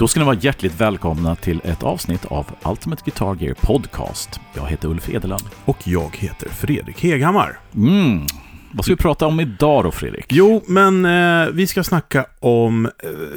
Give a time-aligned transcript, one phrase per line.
[0.00, 4.40] Då ska ni vara hjärtligt välkomna till ett avsnitt av Ultimate Guitar Gear Podcast.
[4.54, 5.42] Jag heter Ulf Edelund.
[5.64, 7.58] Och jag heter Fredrik Heghammar.
[7.76, 8.26] Mm.
[8.72, 10.24] Vad ska vi prata om idag då, Fredrik?
[10.28, 12.90] Jo, men eh, vi ska snacka om eh,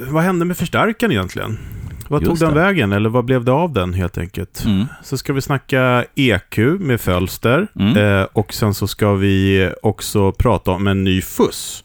[0.10, 1.60] vad hände med förstärkaren egentligen?
[2.08, 2.62] Vad Just tog den det.
[2.64, 4.64] vägen, eller vad blev det av den helt enkelt?
[4.66, 4.86] Mm.
[5.04, 7.68] Så ska vi snacka EQ med fölster.
[7.80, 7.98] Mm.
[7.98, 11.84] Eh, och sen så ska vi också prata om en ny fuss.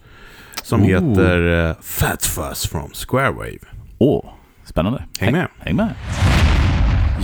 [0.62, 0.86] Som Oh.
[0.86, 3.58] heter eh, Fat Fuzz from Squarewave.
[3.98, 4.24] Åh,
[4.68, 5.04] spännande.
[5.18, 5.48] Häng med.
[5.58, 5.95] Häng med.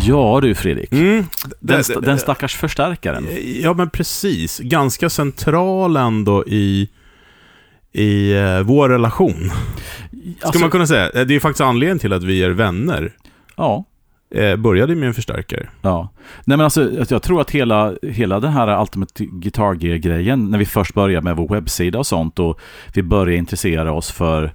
[0.07, 0.93] Ja du, Fredrik.
[0.93, 1.25] Mm.
[1.61, 3.27] Den, sta- den stackars förstärkaren.
[3.63, 4.59] Ja, men precis.
[4.59, 6.89] Ganska central ändå i,
[7.93, 9.51] i eh, vår relation.
[10.39, 11.25] Ska Alltså, man kunna säga.
[11.25, 13.13] Det är faktiskt anledningen till att vi är vänner.
[13.57, 13.85] Ja.
[14.35, 15.69] Eh, började med en förstärkare.
[15.83, 16.09] Ja.
[16.45, 20.67] Nej men alltså, jag tror att hela, hela den här Ultimate Guitar Gear-grejen, när vi
[20.67, 22.61] först började med vår webbsida och sånt och
[22.95, 24.53] vi började intressera oss för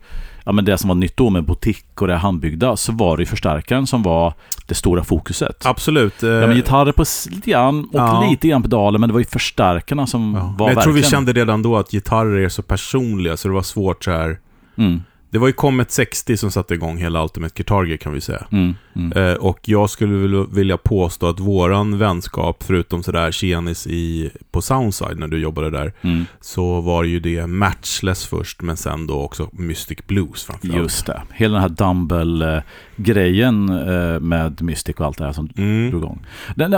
[0.50, 3.22] ja, men det som var nytt då med butik och det handbyggda, så var det
[3.22, 4.34] ju förstärkaren som var
[4.68, 5.66] det stora fokuset.
[5.66, 6.24] Absolut.
[6.24, 8.28] Eh, Ja, men gitarrer på lite grann och Ja.
[8.32, 10.40] lite grann pedaler, men det var ju förstärkarna som ja.
[10.58, 10.96] var Men jag tror verkligen...
[10.96, 14.40] vi kände redan då att gitarrer är så personliga så det var svårt så här.
[14.78, 18.22] Mm, Det var ju Comet 60 som satte igång hela Ultimate Guitar Gear kan vi
[18.22, 18.44] säga.
[18.52, 19.28] mm, mm.
[19.32, 25.20] Eh, och jag skulle vilja påstå att våran vänskap, förutom sådär tjenis i, på Soundside
[25.20, 26.26] när du jobbade där, Mm.
[26.42, 30.78] så var ju det Matchless först, men sen då också Mystic Blues framförallt.
[30.78, 31.22] Just det.
[31.34, 35.90] Hela den här Dumble-grejen eh, med Mystic och allt det här som Mm.
[35.90, 36.26] drog igång.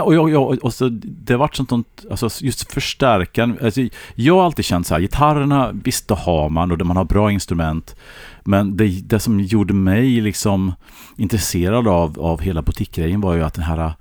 [0.04, 3.58] Och jag, jag, och så, det har varit sånt, alltså just förstärkaren.
[3.62, 3.80] Alltså,
[4.14, 7.30] jag har alltid känt så här, gitarrerna, visst då har man och man har bra
[7.32, 7.96] instrument.
[8.44, 10.72] Men det, det som gjorde mig liksom
[11.16, 13.92] intresserad av, av hela butikgrejen var ju att den här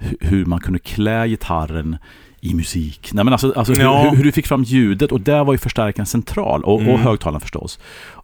[0.00, 1.96] hu- hur man kunde klä gitarren
[2.40, 3.10] i musik.
[3.12, 4.02] Nej, men alltså, alltså Ja.
[4.10, 6.92] hur, hur, du fick fram ljudet och där var ju förstärkaren central och, Mm.
[6.92, 7.78] och högtalaren förstås.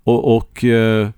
[0.05, 1.09] Och, och eh,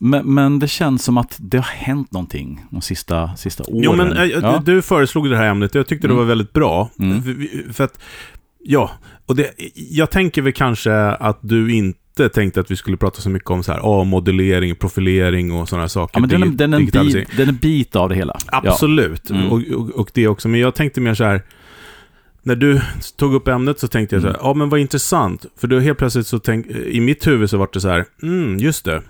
[0.00, 3.80] men, men det känns som att det har hänt någonting de sista, sista åren.
[3.82, 4.62] Jo, men eh, ja.
[4.64, 6.18] du föreslog det här ämnet och jag tyckte det Mm.
[6.24, 6.90] var väldigt bra.
[6.98, 7.22] Mm.
[7.22, 7.98] För, för att,
[8.64, 8.90] ja,
[9.26, 11.98] och det, jag tänker väl kanske att du inte
[12.28, 15.88] tänkte att vi skulle prata så mycket om så här, ah, modellering, profilering och sådana
[15.88, 16.16] saker.
[16.16, 18.38] ja, men den, är, den, är en bit, den är en bit av det hela.
[18.46, 19.52] Absolut, Mm.
[19.52, 20.48] och, och, och det också.
[20.48, 21.42] Men jag tänkte mer så här,
[22.42, 22.80] när du
[23.16, 24.46] tog upp ämnet så tänkte jag så här, Mm.
[24.46, 25.46] ja men vad intressant.
[25.56, 28.58] För då helt plötsligt så tänk, i mitt huvud så var det så här, mm,
[28.58, 29.02] just det.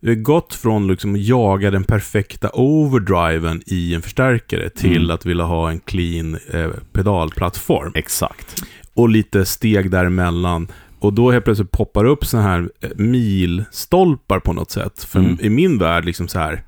[0.00, 5.10] Vi har gått från liksom att jaga den perfekta overdriven i en förstärkare till Mm.
[5.10, 7.90] att vilja ha en clean eh, pedalplattform.
[7.94, 8.62] Ja, exakt.
[8.94, 10.68] Och lite steg däremellan.
[10.98, 15.04] Och då helt plötsligt poppar upp sådana här eh, milstolpar på något sätt.
[15.04, 15.38] För Mm.
[15.40, 16.62] i min värld liksom så här,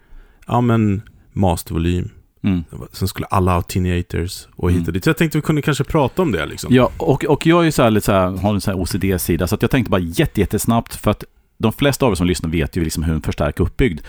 [0.46, 1.02] ja men
[1.32, 2.10] mastervolym.
[2.42, 2.64] Mm.
[2.92, 4.86] Sen skulle alla ha teenagers och hit Mm.
[4.86, 5.04] och dit.
[5.04, 6.74] Så jag tänkte vi kunde kanske prata om det liksom.
[6.74, 8.80] Ja, och, och jag är ju så här, lite så här, har en sån här
[8.82, 11.24] OCD-sida, så jag tänkte bara jätte, jättesnabbt, för att
[11.58, 14.00] de flesta av er som lyssnar vet ju liksom hur en förstärkare är uppbyggd.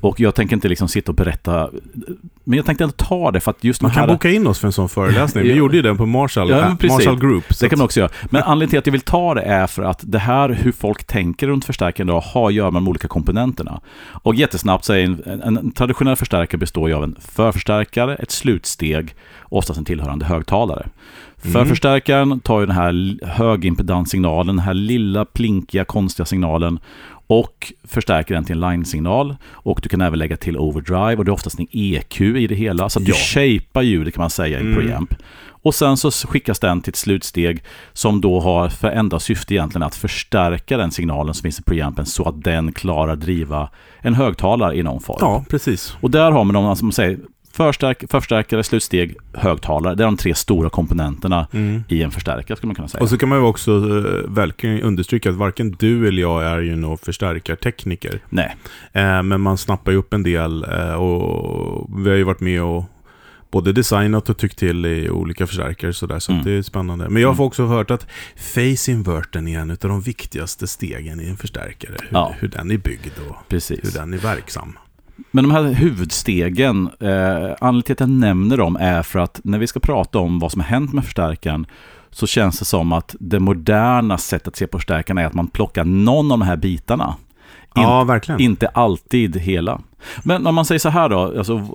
[0.00, 1.70] Och jag tänker inte liksom sitta och berätta,
[2.44, 4.08] men jag tänkte ändå ta det för att just Man kan här...
[4.08, 5.44] boka in oss för en sån föreläsning.
[5.44, 6.88] Vi gjorde ju den på Marshall, Ja, äh.
[6.88, 7.44] Marshall Group.
[7.60, 8.10] Det kan man också göra.
[8.30, 11.04] Men anledningen till att jag vill ta det är för att det här, hur folk
[11.04, 13.80] tänker runt förstärkaren idag, har att göra med de olika komponenterna.
[14.10, 19.14] Och jättesnabbt så är en, en, traditionell förstärkare består ju av en förförstärkare, ett slutsteg
[19.38, 20.88] och oftast en tillhörande högtalare.
[21.42, 21.52] Mm.
[21.52, 26.78] Förförstärkaren tar ju den här högimpedanssignalen, den här lilla plinkiga konstiga signalen
[27.30, 29.36] och förstärker den till en line-signal.
[29.50, 32.54] Och du kan även lägga till overdrive och det är oftast en EQ i det
[32.54, 32.88] hela.
[32.88, 33.16] Så att du Ja.
[33.16, 34.74] shapear ljudet kan man säga i Mm.
[34.74, 35.14] preamp.
[35.62, 37.62] Och sen så skickas den till ett slutsteg
[37.92, 42.06] som då har för enda syfte egentligen att förstärka den signalen som finns i preampen
[42.06, 45.16] så att den klarar driva en högtalare i någon form.
[45.20, 45.96] Ja, precis.
[46.00, 47.18] Och där har man alltså man säger,
[47.52, 49.94] förstärk, förstärkare, slutsteg, högtalare.
[49.94, 51.82] Det är de tre stora komponenterna Mm.
[51.88, 53.02] i en förstärkare skulle man kunna säga.
[53.02, 56.58] Och så kan man ju också uh, verkligen understryka att varken du eller jag är
[56.60, 58.20] ju någon förstärkartekniker.
[58.28, 58.56] Nej,
[58.92, 62.62] Eh, men man snappar ju upp en del eh, och vi har ju varit med
[62.62, 62.84] och
[63.50, 66.44] både designat och tyckt till i olika förstärkare så, där, så Mm.
[66.44, 67.08] det är spännande.
[67.08, 67.46] Men jag har Mm.
[67.46, 68.06] också hört att
[68.36, 71.96] face inverten är en av de viktigaste stegen i en förstärkare.
[72.00, 72.34] Hur, Ja.
[72.38, 73.92] hur den är byggd och hur precis.
[73.94, 74.78] den är verksam.
[75.30, 79.58] Men de här huvudstegen, eh, anledningen till att jag nämner dem är för att när
[79.58, 81.66] vi ska prata om vad som har hänt med förstärkaren
[82.10, 85.46] så känns det som att det moderna sättet att se på förstärkaren är att man
[85.46, 87.16] plockar någon av de här bitarna.
[87.76, 88.40] In, Ja, verkligen.
[88.40, 89.80] Inte alltid hela.
[90.22, 91.68] Men om man säger så här då, alltså,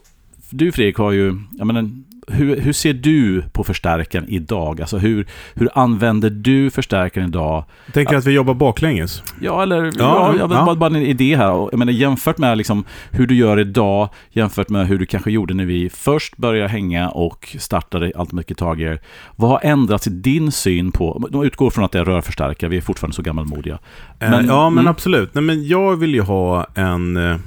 [0.50, 1.90] du Fredrik har ju, jag menar,
[2.28, 4.82] hur, hur ser du på förstärkaren idag?
[4.82, 7.66] Alltså hur, hur använder du förstärkaren idag?
[7.86, 9.24] Jag tänker att vi jobbar baklänges.
[9.42, 10.66] Ja, eller ja, Ja, jag ja.
[10.66, 11.46] Bara, bara en idé här.
[11.46, 15.54] Jag menar, jämfört med liksom hur du gör idag, jämfört med hur du kanske gjorde
[15.54, 19.00] när vi först började hänga och startade Ultimate Guitar Gear.
[19.36, 22.78] Vad har ändrats i din syn på, de utgår från att det är rörförstärkare, vi
[22.78, 23.80] är fortfarande så gammalmodiga.
[24.20, 24.92] Eh, Men- ja, men mm.
[24.92, 25.34] absolut.
[25.34, 27.40] Nej, men jag vill ju ha en...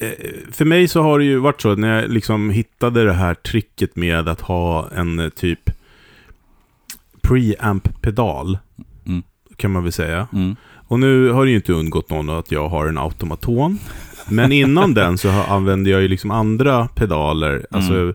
[0.00, 0.12] eh,
[0.52, 3.34] för mig så har det ju varit så att när jag liksom hittade det här
[3.34, 5.70] tricket med att ha en eh, typ
[7.22, 8.58] preamp-pedal,
[9.06, 9.22] Mm.
[9.56, 10.28] kan man väl säga.
[10.32, 10.56] Mm.
[10.88, 13.78] Och nu har det ju inte undgått någon att jag har en automaton.
[14.30, 17.66] Men innan den så använde jag ju liksom andra pedaler.
[17.70, 18.14] Alltså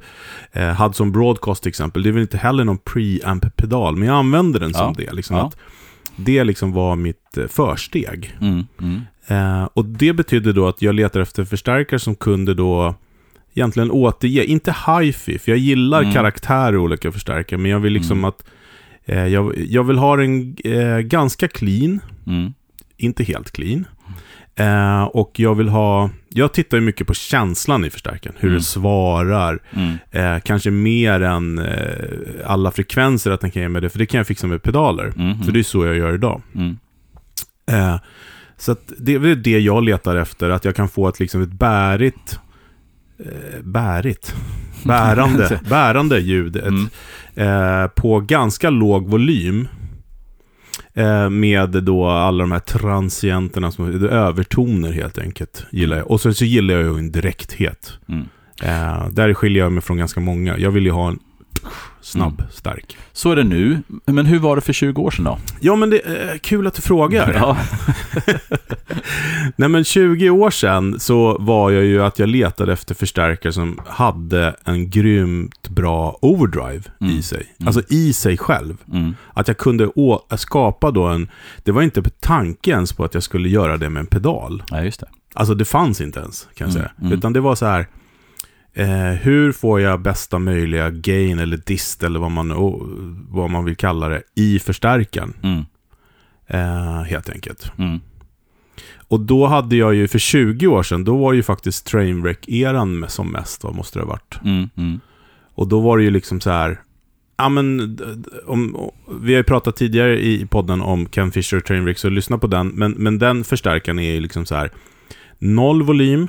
[0.52, 2.04] eh, Hudson Broadcast till exempel.
[2.04, 5.06] Det är väl inte heller någon preamp-pedal, men jag använde den som Ja.
[5.06, 5.14] det.
[5.14, 5.44] Liksom Ja.
[5.48, 5.58] att
[6.16, 8.38] det liksom var mitt eh, försteg.
[8.42, 8.64] Mm.
[8.82, 9.02] Mm.
[9.28, 12.96] Eh, och det betydde då att jag letar efter förstärkare som kunde då
[13.54, 16.14] egentligen återge, inte hi-fi, för jag gillar Mm.
[16.14, 18.26] karaktärer i olika förstärkare, men jag vill liksom Mm.
[18.30, 18.44] att
[19.06, 22.54] eh, jag, jag vill ha den eh, ganska clean, Mm.
[22.98, 23.88] inte helt clean.
[24.56, 28.58] Eh, och jag vill ha, jag tittar ju mycket på känslan i förstärkaren, hur Mm.
[28.60, 29.98] det svarar, Mm.
[30.12, 31.96] eh, kanske mer än eh,
[32.46, 35.14] alla frekvenser att den kan ge mig det, för det kan jag fixa med pedaler.
[35.18, 35.44] Mm.
[35.44, 36.42] För det är så jag gör idag.
[38.64, 42.40] Så det är det jag letar efter, att jag kan få ett, liksom ett bärigt,
[43.20, 44.36] eh, bärigt,
[44.86, 46.88] bärande, bärande ljud ett, Mm.
[47.36, 49.68] eh, på ganska låg volym.
[50.94, 56.12] Eh, med då alla de här transienterna, som, övertoner helt enkelt, gillar jag.
[56.12, 57.98] Och så, så gillar jag ju en direkthet.
[58.08, 58.26] Mm.
[58.64, 60.58] Eh, där skiljer jag mig från ganska många.
[60.58, 61.20] Jag vill ju ha en
[62.04, 62.52] snabb, Mm.
[62.52, 62.98] stark.
[63.14, 63.80] Så är det nu.
[64.06, 65.38] Men hur var det för 20 år sedan då?
[65.60, 67.34] Ja, men det är kul att du frågar.
[67.34, 67.58] Ja.
[69.56, 73.80] Nej men 20 år sedan så var jag ju att jag letade efter förstärkare som
[73.88, 77.14] hade en grymt bra overdrive Mm.
[77.16, 77.54] i sig.
[77.60, 77.68] Mm.
[77.68, 78.78] Alltså i sig själv.
[78.94, 79.16] Mm.
[79.34, 79.90] Att jag kunde
[80.38, 81.28] skapa då en...
[81.64, 84.64] Det var inte tanke ens på att jag skulle göra det med en pedal.
[84.70, 85.08] ja, just det.
[85.36, 86.92] Alltså det fanns inte ens kan jag Mm, säga.
[87.02, 87.14] mm.
[87.14, 87.88] Utan det var så här...
[88.76, 92.54] Eh, hur får jag bästa möjliga gain eller dist eller vad man,
[93.30, 95.34] vad man vill kalla det i förstärkaren.
[95.44, 95.64] Mm.
[96.48, 97.72] Eh, helt enkelt.
[97.78, 98.00] Mm.
[99.08, 103.32] Och då hade jag ju, för 20 år sedan, då var ju faktiskt Trainwreck-eran som
[103.32, 104.40] mest, vad måste det ha varit.
[104.44, 104.70] Mm.
[104.76, 105.00] Mm.
[105.56, 106.82] Och då var det ju liksom så här,
[107.38, 107.98] ja men,
[108.46, 108.92] om,
[109.22, 112.48] vi har ju pratat tidigare i podden om Ken Fisher och Trainwreck, så lyssna på
[112.48, 112.68] den.
[112.68, 114.72] Men, men den förstärkaren är ju liksom så här,
[115.40, 116.28] noll volym,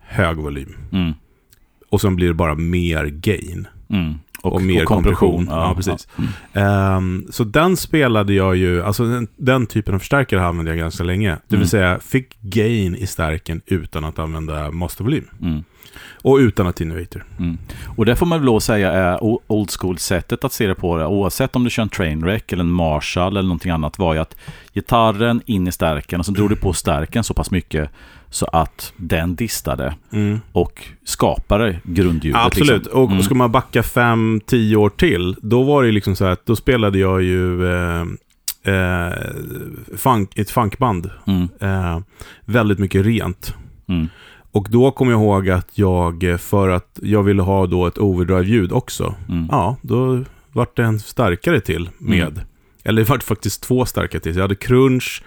[0.00, 0.76] hög volym.
[1.90, 3.66] Och sen blir det bara mer gain.
[3.90, 4.14] Mm.
[4.42, 5.46] Och, Och mer kompression.
[5.50, 6.08] Ja, precis.
[6.16, 6.24] Ja.
[6.54, 6.96] Mm.
[6.96, 11.04] Ehm, så den spelade jag ju, alltså den, den typen av förstärkare använde jag ganska
[11.04, 11.30] länge.
[11.30, 11.68] Det vill Mm.
[11.68, 15.24] säga, fick gain i stärken utan att använda mastervolym.
[15.42, 15.64] Mm.
[16.22, 17.24] Och utan att innovator.
[17.38, 17.58] Mm.
[17.96, 21.06] Och det får man väl säga är old school-sättet att se det på det.
[21.06, 24.36] Oavsett om du kör en Trainwreck eller en Marshall eller någonting annat var ju att
[24.74, 27.90] gitarren in i stärken och så drog du på stärken så pass mycket
[28.30, 30.40] så att den distade Mm.
[30.52, 32.40] och skapade grundljudet.
[32.44, 32.82] Absolut.
[32.82, 33.02] Liksom.
[33.02, 33.22] Och Mm.
[33.22, 36.56] ska man backa fem, tio år till, då var det liksom så här att då
[36.56, 38.04] spelade jag ju eh,
[38.74, 39.12] eh,
[39.96, 41.10] funk, ett funkband.
[41.26, 41.48] Mm.
[41.60, 42.00] Eh,
[42.44, 43.54] väldigt mycket rent.
[43.88, 44.08] Mm.
[44.52, 47.98] Och då kommer jag ihåg att jag, eh, för att jag ville ha då ett
[47.98, 49.48] overdrive-ljud också, Mm.
[49.50, 52.40] ja, då vart det en starkare till med.
[52.84, 54.32] Eller det vart faktiskt två starkare till.
[54.32, 55.22] Så jag hade crunch,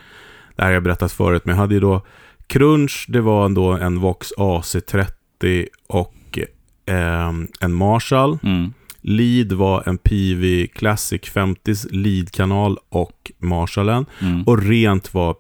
[0.56, 2.02] det här har jag berättat förut, men jag hade ju då
[2.50, 6.40] crunch, det var ändå en Vox AC30 och
[6.86, 8.38] eh, en Marshall.
[8.44, 8.74] Mm.
[9.02, 14.06] Lead var en PV Classic 50s lead-kanal och Marshallen.
[14.22, 14.44] Mm.
[14.44, 15.36] Och rent var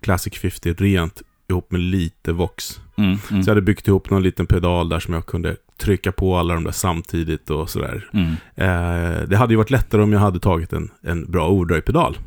[0.00, 2.80] Classic 50 rent ihop med lite Vox.
[2.96, 3.18] Mm.
[3.30, 3.42] Mm.
[3.42, 6.54] Så jag hade byggt ihop någon liten pedal där som jag kunde trycka på alla
[6.54, 8.08] de där samtidigt och sådär.
[8.12, 8.30] Mm.
[8.56, 12.18] Eh, det hade ju varit lättare om jag hade tagit en, en bra overdrive-pedal.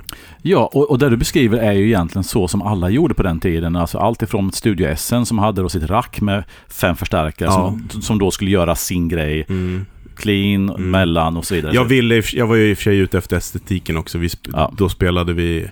[0.41, 3.39] Ja, och, och det du beskriver är ju egentligen så som alla gjorde på den
[3.39, 3.75] tiden.
[3.75, 7.77] Alltså allt ifrån Studio SN som hade då sitt rack med fem förstärkare Ja.
[7.89, 9.45] som, som då skulle göra sin grej.
[9.49, 9.85] Mm.
[10.15, 10.91] Clean, Mm.
[10.91, 11.75] mellan och så vidare.
[11.75, 14.17] Jag, ville, jag var ju i och för sig ute efter estetiken också.
[14.17, 14.73] Vi Ja.
[14.77, 15.67] Då spelade vi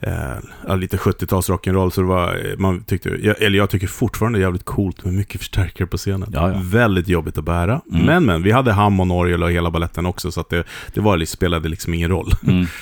[0.00, 1.90] eh, lite 70-tals rock'n'roll.
[1.90, 5.14] Så det var, man tyckte, jag, eller jag tycker fortfarande det är jävligt coolt med
[5.14, 6.30] mycket förstärkare på scenen.
[6.32, 6.60] Ja, ja.
[6.62, 7.80] Väldigt jobbigt att bära.
[7.92, 8.06] Mm.
[8.06, 10.30] Men, men, vi hade Hammond, orgel och hela balletten också.
[10.32, 10.64] Så att det,
[10.94, 12.30] det var, liksom- spelade liksom ingen roll.
[12.46, 12.66] Mm.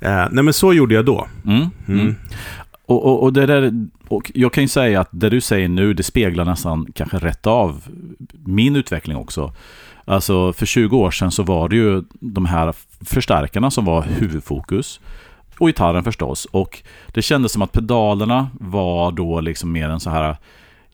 [0.00, 1.28] Eh, nej men så gjorde jag då.
[1.44, 1.56] Mm.
[1.88, 2.00] Mm.
[2.00, 2.14] Mm.
[2.86, 5.94] Och, och, och, det där, och jag kan ju säga att det du säger nu,
[5.94, 7.82] det speglar nästan kanske rätt av
[8.44, 9.52] min utveckling också.
[10.04, 15.00] Alltså för 20 år sedan så var det ju de här förstärkarna som var huvudfokus.
[15.58, 16.44] Och gitarren förstås.
[16.44, 16.82] Och
[17.12, 20.36] det kändes som att pedalerna var då liksom mer en så här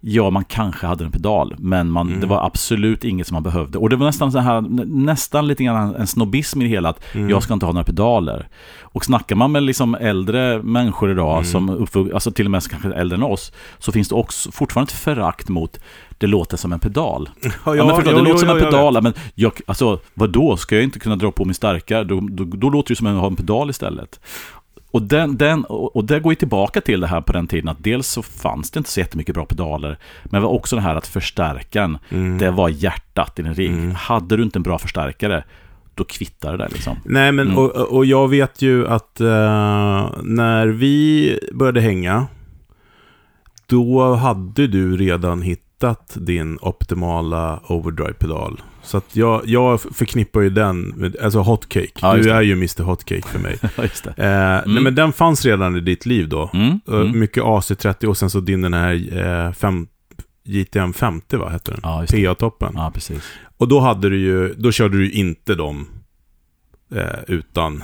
[0.03, 2.21] Ja, man kanske hade en pedal, men man, Mm.
[2.21, 3.79] det var absolut inget som man behövde.
[3.79, 6.89] Och det var nästan så här, nä- nästan lite grann en snobbism i det hela,
[6.89, 7.31] att Mm.
[7.31, 8.49] jag ska inte ha några pedaler.
[8.83, 11.45] Och snackar man med liksom äldre människor idag, Mm.
[11.45, 14.91] som uppvux, alltså till och med kanske äldre än oss, så finns det också fortfarande
[14.91, 15.79] ett förakt mot
[16.19, 17.29] det låter som en pedal.
[17.67, 20.85] Ja, men förstå, det låter som en pedal, men jag, alltså, vad då Ska jag
[20.85, 22.05] inte kunna dra på min starkare?
[22.05, 24.21] Då, då, då låter det som att jag har en pedal istället.
[24.91, 27.85] Och, den, den, och, det går ju tillbaka till det här på den tiden att
[27.85, 31.07] dels så fanns det inte så jättemycket bra pedaler, men var också det här att
[31.07, 32.39] förstärkaren, Mm.
[32.39, 33.71] det var hjärtat i din rigg.
[33.71, 33.95] Mm.
[33.95, 35.45] Hade du inte en bra förstärkare,
[35.95, 36.97] då kvittar det där liksom.
[37.05, 37.59] Nej, men Mm.
[37.59, 42.27] och, och jag vet ju att eh, när vi började hänga,
[43.67, 48.61] då hade du redan hittat din optimala overdrive-pedal.
[48.83, 51.91] Så att jag, jag förknippar ju den med, alltså hotcake.
[52.01, 53.59] Ja, du är ju Mr Hotcake för mig.
[53.77, 53.83] Ja,
[54.17, 54.25] det.
[54.25, 56.51] Eh, nej, men den fanns redan i ditt liv då.
[56.55, 57.19] Mm, Eh, mm.
[57.19, 59.87] Mycket AC30 och sen så din den här eh, fem,
[60.45, 61.81] JTM 50 va, hette den?
[61.83, 62.05] Ja.
[62.13, 62.73] PA-toppen.
[62.75, 63.23] Ja, precis.
[63.57, 65.89] Och då hade du ju, då körde du inte dem
[66.95, 67.83] eh, utan,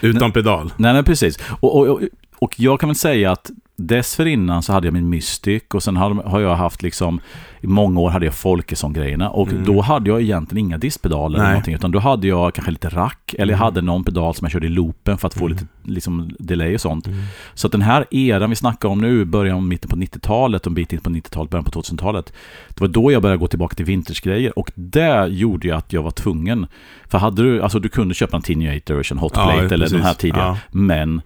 [0.00, 0.72] utan pedal.
[0.76, 1.38] Nej, nej precis.
[1.60, 2.00] Och, och, och,
[2.38, 6.40] och jag kan väl säga att dessförinnan så hade jag min Mystic och sen har,
[6.40, 7.20] jag haft liksom
[7.60, 9.64] i många år hade jag Folkesson-grejerna och Mm.
[9.64, 13.34] då hade jag egentligen inga diskpedaler eller någonting utan då hade jag kanske lite rack
[13.38, 13.64] eller jag Mm.
[13.64, 15.52] hade någon pedal som jag körde i loopen för att få Mm.
[15.52, 17.06] lite liksom, delay och sånt.
[17.06, 17.18] Mm.
[17.54, 20.74] Så att den här eran vi snackar om nu, början mitten på 90-talet och en
[20.74, 22.32] bit in på 90-talet, början på 2000-talet.
[22.68, 26.02] Det var då jag började gå tillbaka till vintagegrejer och det gjorde ju att jag
[26.02, 26.66] var tvungen.
[27.08, 30.02] För hade du, alltså du kunde köpa en Tiniator, en Hot Ja, Plate eller den
[30.02, 30.42] här tidiga.
[30.42, 30.58] Ja.
[30.70, 31.20] Men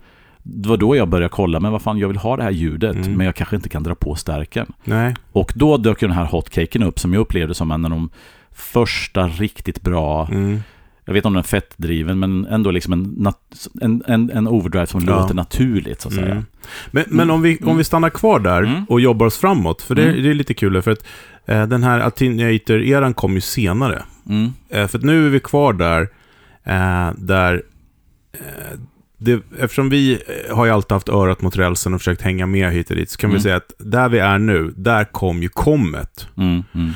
[0.50, 2.97] det var då jag började kolla, men vad fan, jag vill ha det här ljudet,
[2.97, 3.12] Mm.
[3.12, 4.66] men jag kanske inte kan dra på stärken.
[4.85, 5.14] Nej.
[5.33, 8.11] Och då dök ju den här hotcaken upp som jag upplevde som en av de
[8.52, 10.61] första riktigt bra, Mm.
[11.04, 13.33] jag vet inte om den är fettdriven, men ändå liksom en,
[13.80, 15.21] en, en, en overdrive som Ja.
[15.21, 16.30] låter naturligt så att säga.
[16.30, 16.45] Mm.
[16.90, 18.85] Men, men om, vi, om vi stannar kvar där Mm.
[18.88, 20.23] och jobbar oss framåt, för det, Mm.
[20.23, 21.04] det är lite kul, för att
[21.47, 24.02] eh, den här Attenuator-eran kom ju senare.
[24.28, 24.52] Mm.
[24.69, 26.09] Eh, för att nu är vi kvar där,
[26.64, 27.62] eh, där
[28.33, 28.78] eh,
[29.20, 30.12] det, eftersom vi
[30.48, 33.10] eh, har ju alltid haft örat mot rälsen och försökt hänga med hit och dit,
[33.10, 33.36] så kan Mm.
[33.38, 36.28] vi säga att där vi är nu, där kom ju kommet.
[36.36, 36.62] Mm.
[36.74, 36.90] Mm.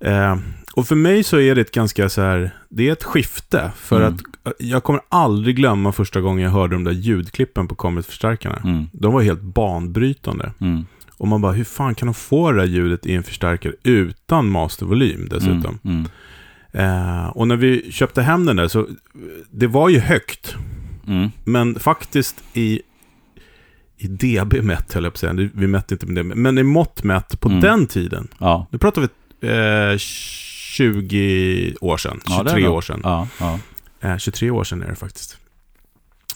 [0.00, 0.38] Eh,
[0.74, 3.70] och för mig så är det ett ganska så här, det är ett skifte.
[3.76, 4.14] För Mm.
[4.14, 8.56] att eh, jag kommer aldrig glömma första gången jag hörde de där ljudklippen på Comet-förstärkarna.
[8.64, 8.86] Mm.
[8.92, 10.52] De var helt banbrytande.
[10.60, 10.86] Mm.
[11.16, 14.48] Och man bara, hur fan kan de få det där ljudet i en förstärkare utan
[14.50, 15.78] mastervolym dessutom?
[16.72, 18.86] Eh, och när vi köpte hem den där så,
[19.50, 20.56] det var ju högt.
[21.06, 21.30] Mm.
[21.44, 22.80] Men faktiskt i,
[23.98, 25.48] i dB mätt, höll jag på att säga.
[25.54, 27.60] Vi mätte inte med det, men i mått mätt på Mm.
[27.60, 28.28] den tiden.
[28.38, 28.66] Ja.
[28.70, 29.08] Nu pratar vi
[29.92, 32.72] eh, 20 år sedan, Ja, det är 23 bra.
[32.76, 33.00] år sedan.
[33.04, 33.28] Ja.
[33.40, 33.58] Ja.
[34.00, 35.36] Eh, 23 år sedan är det faktiskt.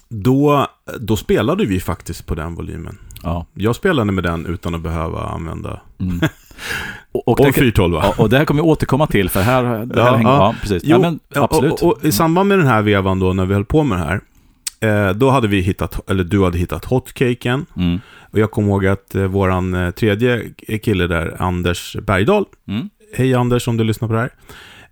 [0.08, 0.66] Då,
[1.00, 2.98] då spelade vi faktiskt på den volymen.
[3.22, 3.46] ja.
[3.54, 5.80] Jag spelade med den utan att behöva använda...
[6.00, 6.20] Mm.
[7.12, 8.00] Och, och, Och det, 412 va?
[8.02, 10.36] ja, och det här kommer vi återkomma till, för här, det här Ja, hänger, ja.
[10.36, 10.82] ja, precis.
[10.84, 11.72] Jo, ja, men, ja, absolut.
[11.72, 14.04] Och, och, I samband med den här vevan då, när vi höll på med det
[14.04, 14.20] här,
[14.80, 17.66] eh, då hade vi hittat, eller du hade hittat hotcaken.
[17.76, 18.00] Mm.
[18.30, 20.42] Och jag kommer ihåg att eh, våran eh, tredje
[20.82, 22.88] kille där, Anders Bergdahl, Mm.
[23.14, 24.30] hej Anders om du lyssnar på det här,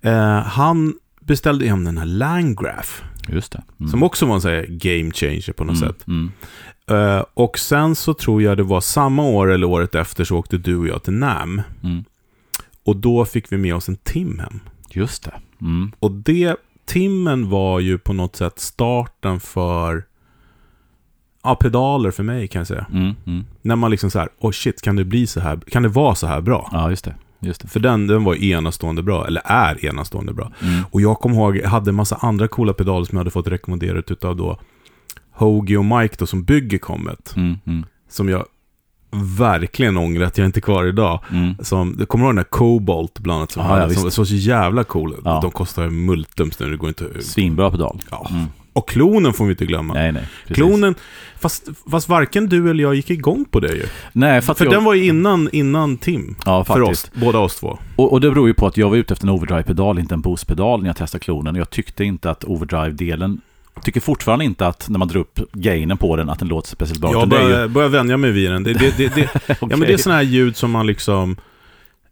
[0.02, 2.90] eh, han beställde hem den här Landgraph,
[3.28, 3.62] Just det.
[3.81, 3.90] Mm.
[3.90, 5.88] som också var en sån här game changer på något mm.
[5.88, 6.07] sätt.
[6.07, 6.31] Mm.
[7.35, 10.76] Och sen så tror jag det var samma år eller året efter så åkte du
[10.76, 11.62] och jag till NAM.
[11.83, 12.05] Mm.
[12.85, 14.61] Och då fick vi med oss en Tim hem.
[14.90, 15.33] Just det.
[15.99, 20.05] Och det, Timmen var ju på något sätt starten för
[21.43, 22.87] ja, pedaler för mig kan jag säga.
[22.93, 23.14] Mm.
[23.26, 23.45] Mm.
[23.62, 26.14] När man liksom så här, oh shit, kan det bli så här, kan det vara
[26.14, 26.69] så här bra?
[26.73, 27.14] Ja, just det.
[27.40, 27.69] Just det.
[27.69, 30.52] För den, den var enastående bra, eller är enastående bra.
[30.62, 30.85] Mm.
[30.90, 33.49] Och jag kommer ihåg, jag hade en massa andra coola pedaler som jag hade fått
[33.49, 34.59] rekommenderat utav då
[35.33, 37.35] Hoagie och Mike då som bygger Comet.
[37.37, 37.59] Mm.
[37.66, 37.85] Mm.
[38.09, 38.47] Som jag
[39.17, 41.21] verkligen ångrar att jag inte är kvar idag.
[41.31, 41.55] Mm.
[41.61, 44.35] Som, du kommer ihåg den där Cobalt bland annat som, hade, ja, som såg så
[44.35, 45.15] jävla cool.
[45.25, 45.39] Ja.
[45.43, 48.01] De kostar multums nu, det går inte Svinbra pedal.
[48.11, 48.27] Ja.
[48.31, 48.45] Mm.
[48.73, 49.95] Och klonen får vi inte glömma.
[49.95, 50.29] Nej, nej.
[50.47, 50.57] precis.
[50.57, 50.95] klonen,
[51.39, 53.83] fast, fast varken du eller jag gick igång på det ju.
[54.13, 54.73] Nej, för jag...
[54.73, 56.37] den var ju innan, innan Tim.
[56.45, 57.79] Ja, för oss, båda oss två.
[57.97, 60.21] Och, och det beror ju på att jag var ute efter en overdrive-pedal, inte en
[60.21, 61.55] boost-pedal när jag testade klonen.
[61.55, 63.41] Jag tyckte inte att overdrive-delen...
[63.83, 67.00] Tycker fortfarande inte att när man drar upp gainen på den att den låter speciellt
[67.00, 67.12] bra.
[67.12, 68.62] Jag är ju- börjar, börjar vänja mig vid den.
[68.62, 71.37] Det, det, det, det, ja, men det är sådana här ljud som man liksom...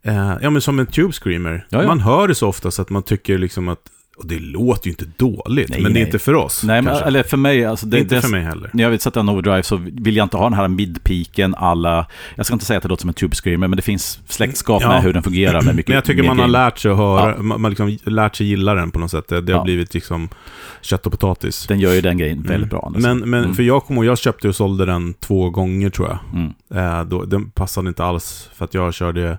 [0.03, 1.65] Eh, ja, men som en tube screamer.
[1.69, 1.87] Ja, ja.
[1.87, 3.79] Man hör det så ofta så att man tycker liksom att...
[4.17, 6.05] Och det låter ju inte dåligt, Nej, men det är nej.
[6.05, 6.63] inte för oss.
[6.63, 8.69] Nej, men, eller för mig, alltså det, inte det, för mig heller.
[8.73, 12.05] När jag vill sätta en overdrive så vill jag inte ha den här mid-peaken alla...
[12.35, 14.81] Jag ska inte säga att det låter som en tube screamer, men det finns släktskap
[14.81, 14.87] Ja.
[14.89, 17.33] med hur den fungerar med mycket Men jag tycker man har lärt sig att höra,
[17.37, 17.41] Ja.
[17.43, 19.27] man, liksom lärt sig gilla den på något sätt.
[19.27, 19.63] Det, det har Ja.
[19.63, 20.29] blivit liksom
[20.81, 21.67] kött och potatis.
[21.67, 22.83] Den gör ju den grejen väldigt bra.
[22.85, 23.01] alltså.
[23.01, 23.55] Men, men Mm.
[23.55, 26.17] för jag kommer ihåg, jag köpte och sålde den två gånger tror jag.
[26.33, 26.53] Mm.
[26.99, 29.37] Eh, då, den passade inte alls för att jag körde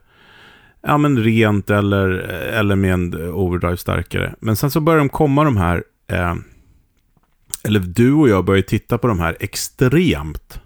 [0.87, 2.09] ja, men rent eller,
[2.59, 4.35] eller med en overdrive starkare.
[4.41, 6.35] Men sen så började de komma de här, eh,
[7.65, 10.61] eller du och jag började titta på de här extremt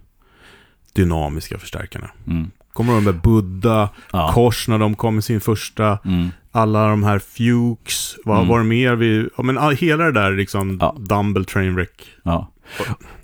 [0.93, 2.11] dynamiska förstärkarna.
[2.27, 2.51] Mm.
[2.73, 4.31] Kommer de med Buddha, Ja.
[4.35, 6.29] Kors när de kom med sin första, Mm.
[6.53, 8.49] alla de här Fuchs, vad Mm.
[8.49, 10.97] var det mer vi, ja men hela det där liksom Ja.
[10.99, 12.07] Dumble Trainwreck.
[12.23, 12.53] Ja.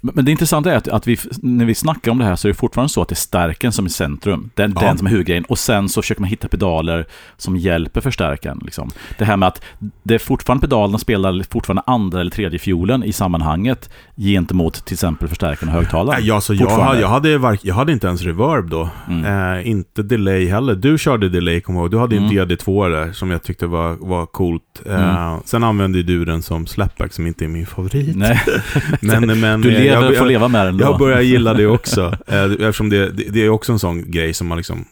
[0.00, 2.52] Men det intressanta är att, att vi, när vi snackar om det här så är
[2.52, 4.50] det fortfarande så att det är stärken som är centrum.
[4.54, 4.80] Den, Ja.
[4.86, 5.44] den som är huvudgrejen.
[5.44, 8.60] Och sen så försöker man hitta pedaler som hjälper förstärkaren.
[8.64, 8.90] Liksom.
[9.18, 9.62] Det här med att
[10.02, 15.28] det är fortfarande pedalerna spelar fortfarande andra eller tredje fiolen i sammanhanget gentemot till exempel
[15.28, 16.20] förstärkaren och högtalaren.
[16.26, 18.88] Ja, så jag, hade- jag, hade, jag hade inte ens reverb då.
[19.08, 19.56] Mm.
[19.58, 20.74] Eh, inte delay heller.
[20.74, 21.90] Du körde delay, kommer ihåg.
[21.90, 22.48] Du hade en Mm.
[22.48, 24.62] DD2 där som jag tyckte var, var coolt.
[24.86, 28.16] Eh, Sen använde du den som slapback som inte är min favorit.
[28.16, 28.40] Nej,
[29.00, 30.84] Men, men, du eh, lever jag, får leva med den då.
[30.84, 32.16] jag börjar gilla det också.
[32.26, 34.84] Eh, eftersom det, det, det är också en sån grej som man liksom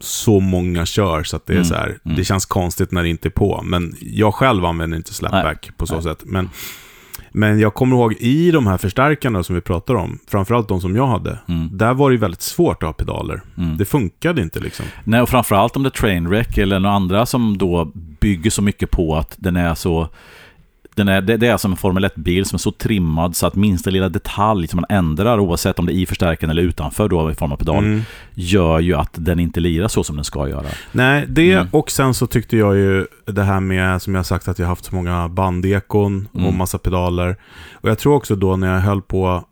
[0.00, 2.16] så många kör så att det är Mm, så här, mm.
[2.16, 3.62] det känns konstigt när det inte är på.
[3.64, 6.02] Men jag själv använder inte slapback på så Nej.
[6.02, 6.22] sätt.
[6.24, 6.50] Men,
[7.32, 10.96] men jag kommer ihåg i de här förstärkarna som vi pratar om, framförallt de som
[10.96, 11.68] jag hade, Mm.
[11.72, 13.42] där var det väldigt svårt att ha pedaler.
[13.58, 13.76] Mm.
[13.76, 14.86] Det funkade inte liksom.
[15.04, 18.90] Nej, och framförallt om det är Trainwreck eller några andra som då bygger så mycket
[18.90, 20.08] på att den är så...
[20.94, 23.54] Den är, det, det är som en Formel 1-bil som är så trimmad så att
[23.54, 27.30] minsta lilla detalj som man ändrar, oavsett om det är i förstärkaren eller utanför då
[27.30, 28.02] i form av pedal, Mm.
[28.34, 30.66] gör ju att den inte lirar så som den ska göra.
[30.92, 31.68] Nej, det Mm.
[31.72, 34.84] och sen så tyckte jag ju det här med, som jag sagt, att jag haft
[34.84, 36.56] så många bandekon och Mm.
[36.56, 37.36] massa pedaler.
[37.72, 39.44] Och jag tror också då när jag höll på,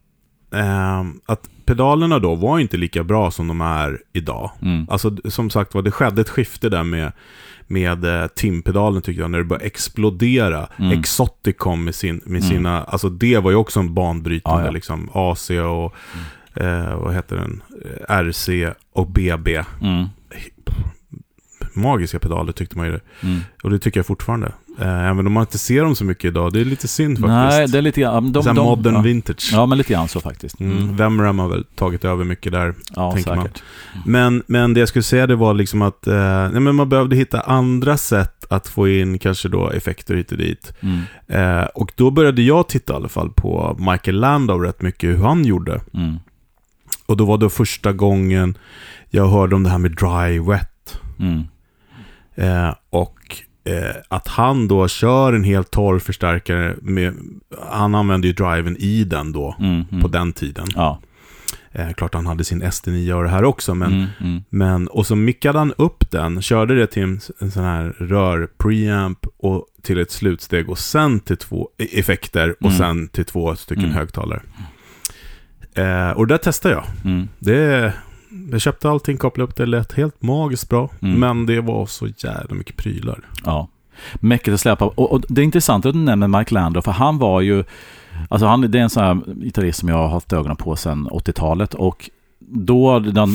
[0.55, 4.51] ehm, att pedalerna då var inte lika bra som de är idag.
[4.63, 4.87] Mm.
[4.91, 7.13] Alltså som sagt var, det skedde ett skifte där med,
[7.71, 10.69] med eh, timpedalen tyckte jag, när det började explodera.
[10.79, 10.99] Mm.
[10.99, 12.51] Exotic kom med, sin, med Mm.
[12.51, 14.71] sina, alltså det var ju också en banbrytande, Ja, ja.
[14.73, 15.95] liksom AC och,
[16.63, 17.63] eh, vad heter den,
[18.09, 19.65] Eh, RC och BB.
[19.83, 20.07] Mm.
[21.75, 23.01] Magiska pedaler tyckte man ju.
[23.23, 23.41] Mm.
[23.63, 24.53] Och det tycker jag fortfarande.
[24.79, 26.53] Eh, även om man inte ser dem så mycket idag.
[26.53, 27.59] Det är lite synd faktiskt.
[27.59, 28.33] Nej, det är lite grann...
[28.33, 29.01] De, de, modern ja.
[29.01, 29.51] vintage.
[29.53, 30.61] ja, men lite grann så faktiskt.
[30.61, 30.79] Mm.
[30.79, 30.97] Mm.
[30.97, 32.75] Vemram har väl tagit över mycket där.
[32.97, 33.45] Ja, tänker man.
[33.45, 33.63] säkert.
[34.05, 36.15] Men, men det jag skulle säga det var liksom att eh,
[36.53, 40.39] nej, men man behövde hitta andra sätt att få in kanske då effekter hit och
[40.39, 40.73] dit.
[40.81, 41.01] Mm.
[41.29, 45.25] Eh, och då började jag titta i alla fall på Michael Landau rätt mycket hur
[45.25, 45.81] han gjorde.
[45.95, 46.17] Mm.
[47.07, 48.59] Och då var det första gången
[49.11, 51.01] jag hörde om det här med dry wet.
[51.19, 51.43] Mm.
[52.35, 53.17] Eh, och
[53.65, 57.15] eh, att han då kör en helt torr förstärkare med,
[57.71, 59.85] han använde ju driven i den då, Mm.
[59.91, 60.03] Mm.
[60.03, 60.67] på den tiden.
[60.75, 61.01] Ja.
[61.73, 64.07] Eh, klart han hade sin SD9 och det här också, men, mm.
[64.21, 64.43] Mm.
[64.51, 68.49] men och så mickade han upp den, körde det till en, en sån här rör
[68.59, 72.79] preamp och till ett slutsteg och sen till två e- effekter och Mm.
[72.79, 73.97] sen till två stycken Mm.
[73.97, 74.41] högtalare.
[75.75, 76.85] Eh, och det testade jag.
[77.39, 77.93] Det,
[78.51, 80.89] jag köpte allting, kopplade upp det, lät helt magiskt bra.
[81.03, 81.21] Mm.
[81.21, 83.21] Men det var så jävla mycket prylar.
[83.45, 83.69] Ja.
[84.15, 84.85] Mäckigt att släppa.
[84.85, 87.65] Och, och det är intressant att du nämner Mike Landau, för han var ju...
[88.29, 91.09] Alltså han, det är en sån här gitarrist som jag har haft ögonen på sedan
[91.09, 91.75] 80-talet.
[91.75, 92.11] Och
[92.53, 93.29] då, den,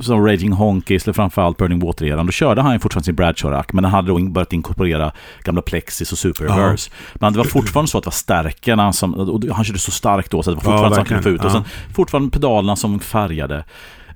[0.00, 3.92] som Raging Honkies, eller framförallt Burning Water-eran, då körde han fortfarande sin Bradshaw-rack, men han
[3.92, 5.12] hade då börjat inkorporera
[5.42, 6.50] gamla Plexis och Super Ja.
[6.56, 6.90] Reverse.
[7.14, 10.30] Men det var fortfarande så att det var stärkarna som, och han körde så starkt
[10.30, 11.44] då, så det var Ja, fortfarande så han kunde få ut.
[11.44, 11.64] Och sen
[11.94, 13.64] fortfarande pedalerna som färgade.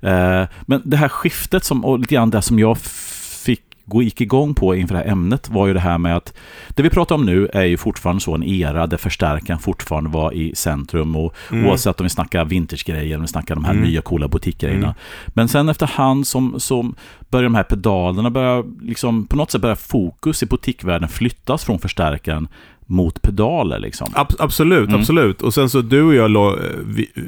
[0.03, 4.21] Eh, men det här skiftet, som, och lite grann det som jag fick gå, gick
[4.21, 6.33] igång på inför det här ämnet var ju det här med att
[6.69, 10.31] det vi pratar om nu är ju fortfarande så en era där förstärkaren fortfarande var
[10.33, 11.65] i centrum och Mm.
[11.65, 13.83] oavsett om vi snackar vintage-grejer eller om vi snackar de här Mm.
[13.83, 14.83] nya coola butikgrejerna.
[14.87, 14.95] Mm.
[15.27, 16.95] Men sen efterhand som, som
[17.29, 21.79] börjar de här pedalerna börja, liksom, på något sätt börjar fokus i butikvärlden flyttas från
[21.79, 22.47] förstärkaren
[22.85, 24.07] mot pedaler liksom.
[24.15, 24.99] Ab- absolut, Mm.
[24.99, 25.41] absolut.
[25.41, 27.21] Och sen så du och jag, eh, vi, eh,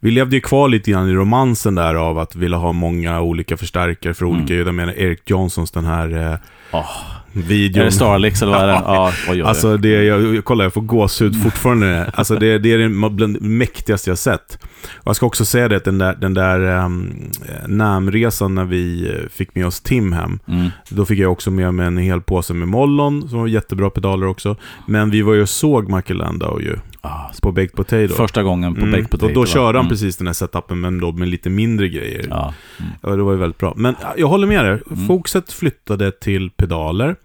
[0.00, 3.56] vi levde ju kvar lite grann i romansen där av att vilja ha många olika
[3.56, 4.66] förstärkare för olika ljud.
[4.66, 6.38] Jag menar Eric Johnsons den här eh,
[6.72, 6.90] Åh,
[7.32, 7.80] videon.
[7.80, 8.72] är det Starlix eller vad är det?
[8.86, 12.10] Ja, vad gör Alltså det, jag, jag kollar, jag får gåshud fortfarande.
[12.14, 14.58] Alltså det, det är bland det mäktigaste jag sett.
[14.94, 17.30] Och jag ska också säga det att den där, den där um,
[17.66, 20.38] namnresan när vi eh, fick med oss Tim hem.
[20.48, 20.70] Mm.
[20.88, 24.26] Då fick jag också med mig en hel påse med Mollon, som var jättebra pedaler
[24.26, 24.56] också.
[24.86, 28.14] Men vi var ju och såg Michael Landau ju, Ah, på Baked Potato.
[28.14, 29.26] första gången på Mm, Baked Potato.
[29.28, 29.88] och då körde han Mm.
[29.88, 32.26] precis den här setupen, men då med lite mindre grejer.
[32.30, 32.54] Ja.
[32.80, 32.92] Mm.
[33.02, 33.72] Ja, det var ju väldigt bra.
[33.76, 34.80] Men ja, jag håller med dig.
[34.92, 35.06] Mm.
[35.06, 37.16] Fokuset flyttade till pedaler.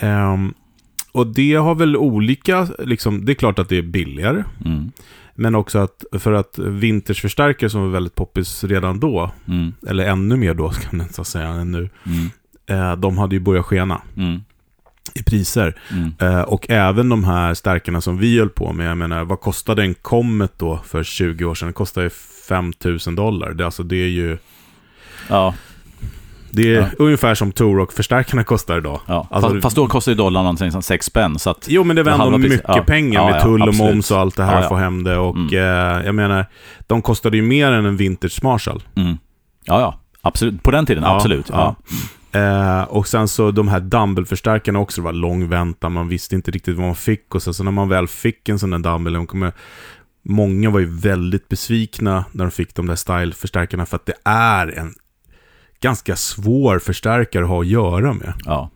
[0.00, 0.54] Ehm,
[1.12, 4.44] och det har väl olika, liksom, det är klart att det är billigare.
[4.64, 4.92] Mm.
[5.34, 9.72] Men också att för att vintersförstärkare som var väldigt poppis redan då, Mm.
[9.88, 11.88] eller ännu mer då ska man nästan säga än nu,
[12.70, 14.40] eh, de hade ju börjat skena Mm.
[15.14, 15.74] I priser.
[15.90, 16.12] Mm.
[16.20, 19.82] Eh, och även de här stärkarna som vi höll på med, jag menar, vad kostade
[19.82, 21.68] en Comet då för 20 år sedan?
[21.68, 22.10] Det kostade ju
[22.48, 23.52] 5000 dollar.
[23.52, 24.38] Det, alltså, det är ju
[25.28, 25.54] Ja,
[26.50, 26.86] det är Ja.
[26.98, 29.00] ungefär som Torok-förstärkarna kostar idag.
[29.06, 29.26] ja.
[29.30, 31.38] Alltså, fast, fast då kostar ju dollarn någonting som 6 spänn.
[31.38, 32.82] Så att, Jo, men det var ändå mycket Ja.
[32.86, 33.92] pengar med tull och absolut.
[33.94, 35.16] moms och allt det här Ja, få hem det.
[35.16, 35.54] Och Mm.
[35.54, 36.46] eh, jag menar,
[36.86, 38.82] de kostade ju mer än en vintage Marshall.
[38.96, 39.16] mm.
[39.64, 40.00] Ja, ja.
[40.22, 40.62] Absolut.
[40.62, 41.50] På den tiden, absolut.
[42.32, 46.50] Eh, och sen så de här dumbbellförstärkarna också, det var lång väntan, man visste inte
[46.50, 47.34] riktigt vad man fick.
[47.34, 49.52] Och sen så när man väl fick en sån där dumbbell, de kommer,
[50.22, 54.78] många var ju väldigt besvikna när de fick de där styleförstärkarna för att det är
[54.78, 54.94] en
[55.80, 58.32] ganska svår förstärkare att ha att göra med.
[58.44, 58.70] Ja.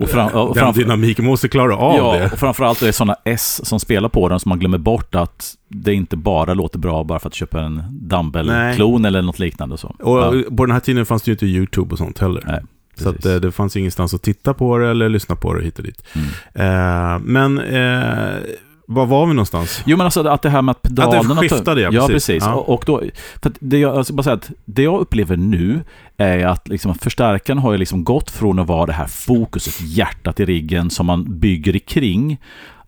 [0.00, 2.32] Och fram, och Den framför, dynamiken måste klara av ja, det.
[2.32, 5.54] och framförallt är det sådana S som spelar på den som man glömmer bort att
[5.68, 9.78] det inte bara låter bra bara för att köpa en dumbbell-klon eller något liknande.
[9.78, 9.88] Så.
[9.88, 12.42] Och ja, på den här tiden fanns det ju inte YouTube och sånt heller.
[12.46, 12.60] nej,
[12.96, 13.32] så att, precis.
[13.32, 16.02] eh, det fanns ingenstans att titta på det eller lyssna på det hit och dit.
[16.12, 16.28] Mm.
[16.54, 18.38] Eh, men, eh,
[18.86, 19.82] var var vi någonstans?
[19.86, 21.40] Jo men alltså att det här med att pedalerna...
[21.40, 22.26] skiftade, ja, ja precis.
[22.26, 22.42] precis.
[22.46, 22.54] Ja.
[22.54, 23.02] Och, och då,
[23.42, 25.80] för att det, jag, bara säga att det jag upplever nu
[26.16, 29.80] är att liksom att förstärkaren har ju liksom gått från att vara det här fokuset,
[29.80, 32.38] hjärtat i riggen som man bygger kring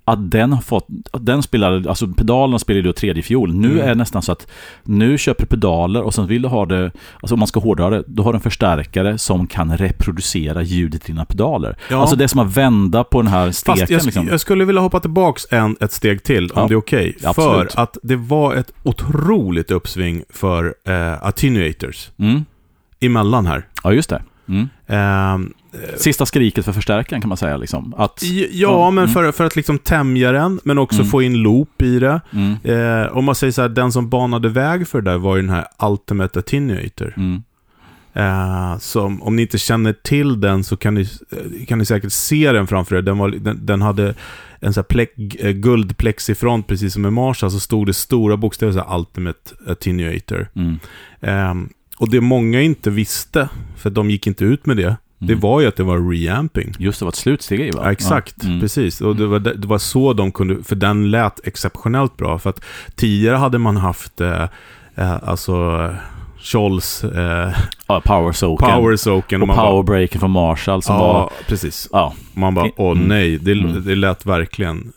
[0.08, 3.54] att den har fått, att den spelar, alltså pedalerna spelar ju då tredje fiol.
[3.54, 3.84] Nu Mm.
[3.84, 4.46] är det nästan så att
[4.82, 6.90] nu köper pedaler och sen vill du ha det,
[7.20, 11.04] alltså om man ska hårdra det, då har du en förstärkare som kan reproducera ljudet
[11.08, 11.76] i dina pedaler.
[11.90, 11.96] Ja.
[12.00, 13.78] Alltså det är som att vända på den här steken.
[13.80, 14.28] Fast jag, liksom.
[14.28, 16.68] jag skulle vilja hoppa tillbaks en, ett steg till, om Ja.
[16.68, 17.16] det är okej.
[17.24, 17.72] Absolut.
[17.72, 22.44] För att det var ett otroligt uppsving för eh, attenuators Mm.
[23.00, 23.66] emellan här.
[23.84, 24.22] Ja, just det.
[24.48, 24.68] Mm.
[24.86, 25.52] Ehm,
[25.96, 27.56] Sista skriket för förstärkaren kan man säga.
[27.56, 27.94] Liksom.
[27.96, 29.14] Att, ja, men Mm.
[29.14, 31.10] för, för att liksom tämja den, men också Mm.
[31.10, 32.20] få in loop i det.
[32.32, 35.36] mm, Eh, om man säger så här, den som banade väg för det där var
[35.36, 37.14] ju den här Ultimate Attenuator.
[37.16, 37.42] mm,
[38.14, 42.12] Eh, som, om ni inte känner till den så kan ni, eh, kan ni säkert
[42.12, 43.02] se den framför er.
[43.02, 44.14] Den, var, den, den hade
[44.60, 48.72] en sån här plex, eh, guldplexifront, precis som med Marshall, så stod det stora bokstäver
[48.72, 50.48] så här Ultimate Attenuator.
[50.54, 50.78] mm,
[51.20, 55.40] Ehm, och det många inte visste, för de gick inte ut med det, det mm.
[55.40, 56.74] var ju att det var reamping.
[56.78, 57.80] Just det, var ett slutsteg i va?
[57.84, 58.48] Ja, exakt, Ja.
[58.48, 58.60] Mm.
[58.60, 59.00] precis.
[59.00, 62.38] Och det var, det var så de kunde, för den lät exceptionellt bra.
[62.38, 64.42] För att tidigare hade man haft, eh,
[64.94, 65.90] eh, alltså,
[66.38, 67.50] Scholls eh,
[67.86, 68.68] Ja, power soaken.
[68.68, 69.42] power soaken.
[69.42, 71.30] och bara- powerbreaken från Marshall som ja, var...
[71.48, 71.88] precis.
[71.92, 73.08] Ja, Man bara, åh Mm.
[73.08, 73.84] nej, det, Mm.
[73.84, 74.92] det lät verkligen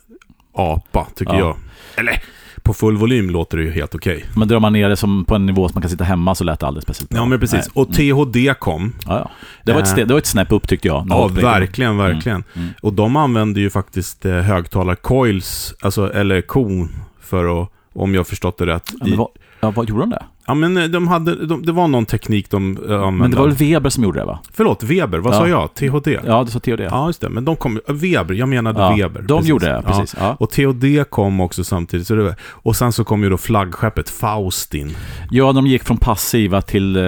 [0.53, 1.39] apa, tycker Ja.
[1.39, 1.55] jag.
[1.97, 2.23] Eller,
[2.69, 4.25] på full volym låter det ju helt okej.
[4.35, 6.43] men drar man ner det som på en nivå som man kan sitta hemma så
[6.43, 7.13] lät det aldrig speciellt.
[7.13, 7.69] Ja, men precis.
[7.75, 7.83] Nej.
[7.83, 8.93] Och THD kom.
[9.05, 9.31] Ja, ja.
[9.63, 10.07] Det, var ett Eh.
[10.07, 11.05] det var ett snäpp upp tyckte jag.
[11.09, 12.43] Ja, verkligen, verkligen.
[12.55, 12.69] Mm.
[12.81, 16.89] Och de använde ju faktiskt eh, högtalar-coils, alltså, eller kon,
[17.21, 18.93] för att, om jag förstått det rätt.
[19.01, 19.29] Ja,
[19.59, 20.23] ja, vad gjorde de det?
[20.47, 23.11] Ja, men eh, de hade, de, det var någon teknik de eh, använde.
[23.11, 24.39] Men det var väl Weber som gjorde det va?
[24.53, 25.37] Förlåt, Weber, vad Ja.
[25.37, 25.73] sa jag?
[25.75, 26.19] THD?
[26.25, 26.83] Ja, det sa det.
[26.83, 27.29] Ja, just det.
[27.29, 29.21] Men de kom, eh, Weber, jag menade Ja, Weber.
[29.21, 29.49] De precis.
[29.49, 30.15] gjorde det, precis.
[30.19, 30.35] Ja.
[30.39, 32.07] Och THD kom också samtidigt.
[32.07, 34.95] Så det och sen så kom ju då flaggskeppet Faustin.
[35.31, 37.01] Ja, de gick från passiva till eh,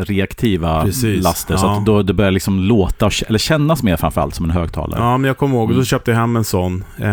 [0.00, 1.56] reaktiva Precis, laster.
[1.56, 5.00] Så att då det började liksom låta, eller kännas mer framförallt som en högtalare.
[5.00, 5.78] Ja, men jag kommer ihåg, Mm.
[5.78, 6.84] då köpte jag hem en sån.
[6.98, 7.08] Eh,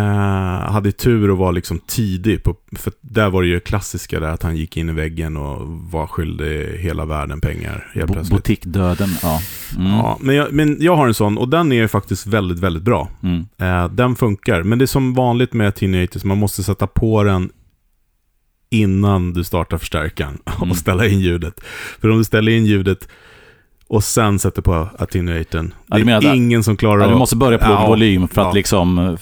[0.71, 2.43] hade tur och var liksom tidig.
[2.43, 5.67] På, för där var det ju klassiska där att han gick in i väggen och
[5.67, 8.23] var skyldig hela världen pengar helt Bo-.
[8.29, 9.41] Boutiquedöden, ja.
[9.77, 9.91] Mm.
[9.91, 12.83] Ja, men jag, men jag har en sån och den är ju faktiskt väldigt, väldigt
[12.83, 13.09] bra.
[13.23, 13.45] Mm.
[13.57, 17.49] Eh, den funkar, men det är som vanligt med Teenagers, man måste sätta på den
[18.69, 20.71] innan du startar förstärkaren Mm.
[20.71, 21.61] och ställa in ljudet.
[22.01, 23.07] För om du ställer in ljudet
[23.93, 27.19] och sen sätter på attenuatorn, Ja, det är att- ingen som klarar Ja, du av-
[27.19, 28.53] måste börja på Ja, volym för att ja.
[28.53, 29.15] liksom eh,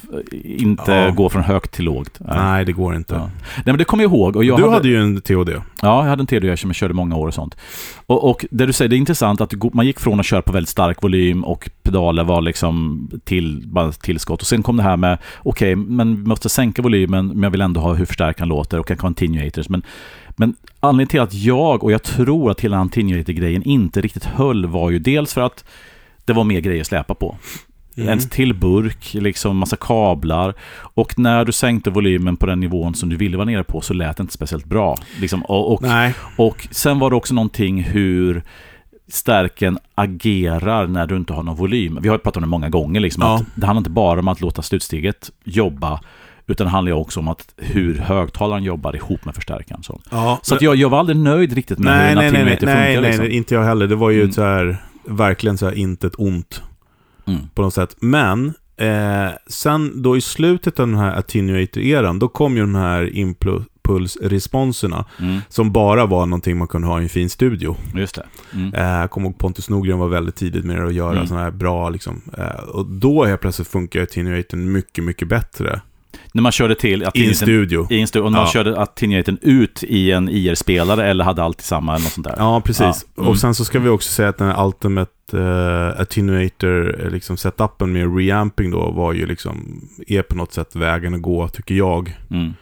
[0.43, 1.09] inte Ja.
[1.11, 2.17] gå från högt till lågt.
[2.19, 2.65] Nej.
[2.65, 3.13] Det går inte.
[3.13, 3.19] Ja.
[3.55, 4.35] Nej, men det kommer jag ihåg.
[4.35, 5.49] Och jag du hade, hade ju en THD.
[5.81, 7.57] Ja, jag hade en TDU som jag körde många år och sånt.
[8.05, 10.51] Och, och det du säger, det är intressant att man gick från att köra på
[10.51, 14.41] väldigt stark volym och pedaler var liksom till, bara tillskott.
[14.41, 17.61] Och sen kom det här med, okej, men vi måste sänka volymen, men jag vill
[17.61, 19.69] ändå ha hur förstärkaren låter och kanske continuators.
[19.69, 19.81] Men,
[20.41, 24.89] men anledningen till att jag, och jag tror att hela continuator-grejen inte riktigt höll, var
[24.89, 25.65] ju dels för att
[26.25, 27.37] det var mer grejer att släpa på.
[27.97, 28.09] Mm.
[28.09, 30.53] En till burk, liksom massa kablar.
[30.95, 33.93] Och när du sänkte volymen på den nivån som du ville vara nere på så
[33.93, 34.97] lät det inte speciellt bra.
[35.19, 38.43] Liksom, och, och, Nej, och sen var det också någonting hur
[39.07, 41.99] stärken agerar när du inte har någon volym.
[42.01, 42.99] Vi har ju pratat om det många gånger.
[42.99, 43.35] Liksom, Ja.
[43.35, 45.99] att det handlar inte bara om att låta slutsteget jobba,
[46.47, 49.83] utan det handlar också om att hur högtalaren jobbar ihop med förstärkaren.
[49.83, 50.39] Så, ja.
[50.43, 52.57] så att jag, jag var aldrig nöjd riktigt med nej, hur nej, nej, nej, nej,
[52.57, 52.75] funkar.
[52.75, 53.25] nej, liksom.
[53.25, 53.87] nej, inte jag heller.
[53.87, 54.31] Det var ju Mm.
[54.33, 56.63] så här, verkligen så här inte ett ont
[57.27, 57.39] Mm.
[57.55, 57.95] på något sätt.
[58.01, 63.15] Men eh, sen då i slutet av den här attenuator-eran, då kom ju de här
[63.17, 67.75] impulsresponserna Mm, som bara var någonting man kunde ha i en fin studio.
[67.95, 68.25] just det.
[68.53, 68.73] Mm.
[69.01, 71.27] Eh, kommer ihåg Pontus Norgren var väldigt tidigt med det att göra Mm.
[71.27, 72.21] sådana här bra liksom.
[72.37, 75.81] Eh, och då helt plötsligt funkar attenuatorn mycket, mycket bättre.
[76.33, 77.87] När man körde till I en studio.
[77.89, 78.47] i en stu- och man Ja.
[78.47, 82.35] körde attenuatorn ut i en IR-spelare eller hade alltid samma eller något sånt där.
[82.37, 82.79] Ja, precis.
[83.15, 83.29] Ja, mm.
[83.29, 87.37] Och sen så ska vi också säga att den här Ultimate uh, Attenuator, eh, liksom
[87.37, 91.75] setupen med reamping då, var ju liksom, är på något sätt vägen att gå, tycker
[91.75, 92.17] jag.
[92.31, 92.53] Mm.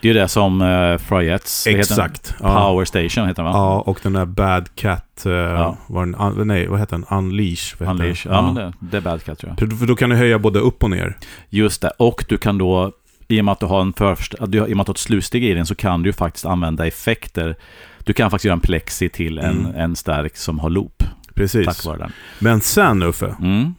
[0.00, 1.66] Det är ju det som uh, Fryettes...
[1.66, 1.92] vad heter?
[1.92, 2.34] Exakt.
[2.42, 2.60] Ja.
[2.68, 3.58] Power Station heter den va?
[3.58, 5.76] ja, och den där Bad Cat, uh, Ja.
[5.86, 7.18] var den, un, nej, vad heter den?
[7.18, 7.74] Unleash.
[7.78, 8.24] vad Unleash.
[8.26, 8.34] den?
[8.34, 9.78] Ja, men det, det är Bad Cat tror jag.
[9.78, 11.16] För, då kan du höja både upp och ner.
[11.50, 11.90] Just det.
[11.98, 12.92] Och du kan då,
[13.28, 14.94] i och med att du har en först, du, i och med att du har
[14.94, 17.56] ett slutsteg i den, så kan du ju faktiskt använda effekter.
[18.04, 19.74] Du kan faktiskt göra en plexi till en, Mm.
[19.80, 21.02] en stärk som har loop,
[21.34, 21.66] Precis.
[21.66, 22.12] tack vare den.
[22.38, 23.74] Men sen Uffe, Mm.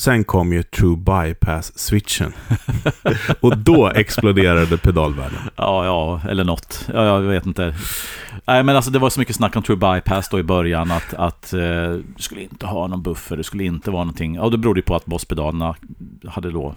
[0.00, 2.32] Sen kom ju True Bypass-switchen.
[3.40, 5.38] och då exploderade pedalvärlden.
[5.56, 6.88] Ja, ja, eller något.
[6.94, 7.74] Ja, jag vet inte.
[8.46, 11.14] Nej, men alltså det var så mycket snack om True Bypass då i början att,
[11.14, 14.34] att eh, du skulle inte ha någon buffer, det skulle inte vara någonting.
[14.34, 15.76] Ja, det berodde ju på att bosspedalerna
[16.28, 16.74] hade då...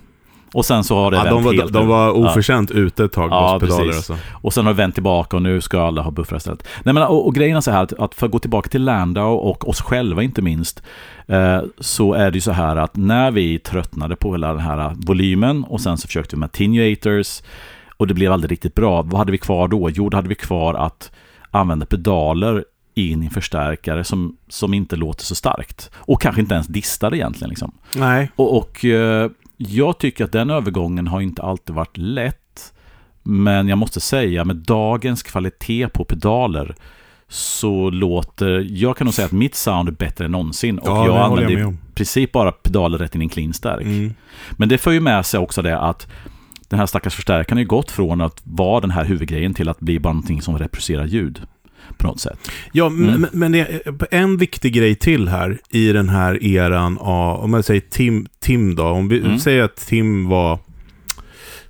[0.53, 2.11] Och sen så har det Ja, vänt de, var, helt de var Ja.
[2.11, 3.79] oförtjänt ute ett tag, Ja, precis.
[3.95, 4.17] alltså.
[4.31, 6.67] Och sen har det vänt tillbaka och nu ska alla ha buffrar istället.
[6.83, 8.83] Nej, men, och, och grejen är så här att, att för att gå tillbaka till
[8.83, 10.83] Landau och oss själva inte minst,
[11.27, 14.93] eh, så är det ju så här att när vi tröttnade på hela den här
[15.07, 17.41] volymen och sen så försökte vi med attenuators
[17.97, 19.01] och det blev aldrig riktigt bra.
[19.01, 19.89] Vad hade vi kvar då?
[19.89, 21.11] Jo, då hade vi kvar att
[21.51, 22.63] använda pedaler
[22.95, 25.91] in i en förstärkare som, som inte låter så starkt.
[25.95, 27.49] Och kanske inte ens distar egentligen.
[27.49, 27.71] Liksom.
[27.95, 28.31] Nej.
[28.35, 29.29] Och, och eh,
[29.67, 32.73] jag tycker att den övergången har inte alltid varit lätt.
[33.23, 36.75] Men jag måste säga, med dagens kvalitet på pedaler
[37.27, 38.67] så låter...
[38.69, 40.79] Jag kan nog säga att mitt sound är bättre än någonsin.
[40.79, 43.81] Och Ja, jag använder jag i princip bara pedaler rätt in i en clean stärk.
[43.81, 44.13] Mm.
[44.51, 46.07] Men det för ju med sig också det att
[46.69, 49.79] den här stackars förstärkaren har ju gått från att vara den här huvudgrejen till att
[49.79, 51.41] bli bara någonting som reproducerar ljud.
[51.97, 52.51] På något sätt.
[52.71, 53.25] Ja, Mm.
[53.33, 57.81] men, det en viktig grej till här i den här eran av, om jag säger
[57.81, 59.39] Tim, Tim då, om vi Mm.
[59.39, 60.59] säger att Tim var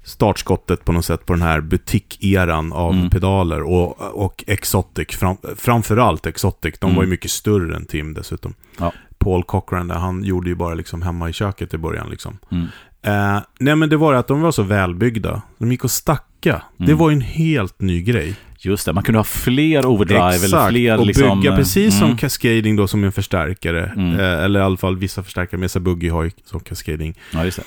[0.03, 3.09] startskottet på något sätt på den här butikeran av Mm.
[3.09, 6.95] pedaler och, och Exotic, fram, framförallt Exotic, de Mm.
[6.95, 8.53] var ju mycket större än Tim dessutom.
[8.79, 8.93] Ja.
[9.17, 12.37] Paul Cochran, där, han gjorde ju bara liksom hemma i köket i början liksom.
[12.51, 12.65] Mm.
[13.05, 16.61] Eh, nej men det var att de var så välbyggda, de gick att stacka.
[16.77, 16.97] Det Mm.
[16.97, 18.35] var ju en helt ny grej.
[18.65, 21.41] Just det, man kunde ha fler overdrive eller Exakt, fler och liksom...
[21.41, 22.09] bygga precis mm.
[22.09, 23.91] som cascading då som en förstärkare.
[23.95, 24.19] Mm.
[24.19, 25.59] Eh, eller i alla fall vissa förstärkare.
[25.59, 27.13] Mesa Boogie har ju som cascading.
[27.31, 27.63] Ja, just det.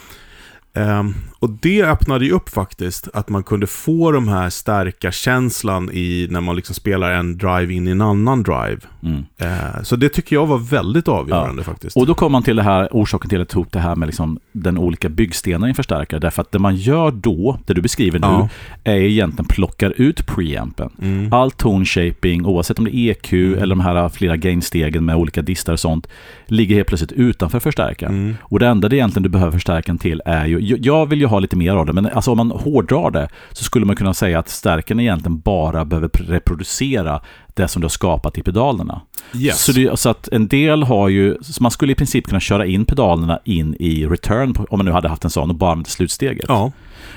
[0.76, 5.90] Ehm, och det öppnade ju upp faktiskt att man kunde få de här starka känslan
[5.92, 8.78] i när man liksom spelar en drive in i en annan drive.
[9.02, 9.24] Mm.
[9.38, 11.96] Eh, så det tycker jag var väldigt avgörande faktiskt.
[11.96, 14.38] Och då kommer man till det här, orsaken till att jag det här med liksom
[14.52, 16.20] den olika byggstenar i en förstärkare.
[16.20, 18.48] Därför att det man gör då, det du beskriver nu, Ja.
[18.84, 20.90] är egentligen plockar ut preampen.
[21.02, 21.32] Mm.
[21.32, 23.58] All tone shaping, oavsett om det är EQ Mm.
[23.58, 26.06] eller de här flera gainstegen med olika distar och sånt,
[26.46, 28.14] ligger helt plötsligt utanför förstärkaren.
[28.14, 28.36] Mm.
[28.42, 31.38] Och det enda det egentligen du behöver förstärkaren till är ju, jag- vill ju ha
[31.38, 34.38] lite mer av det, men alltså om man hårdrar det så skulle man kunna säga
[34.38, 37.20] att stärkaren egentligen bara behöver reproducera
[37.56, 39.00] det som du har skapat i pedalerna.
[39.34, 39.64] Yes.
[39.64, 42.84] Så, det, så att en del har ju, man skulle i princip kunna köra in
[42.84, 46.44] pedalerna in i return, om man nu hade haft en sån, och bara använt slutsteget.
[46.48, 46.72] Ja.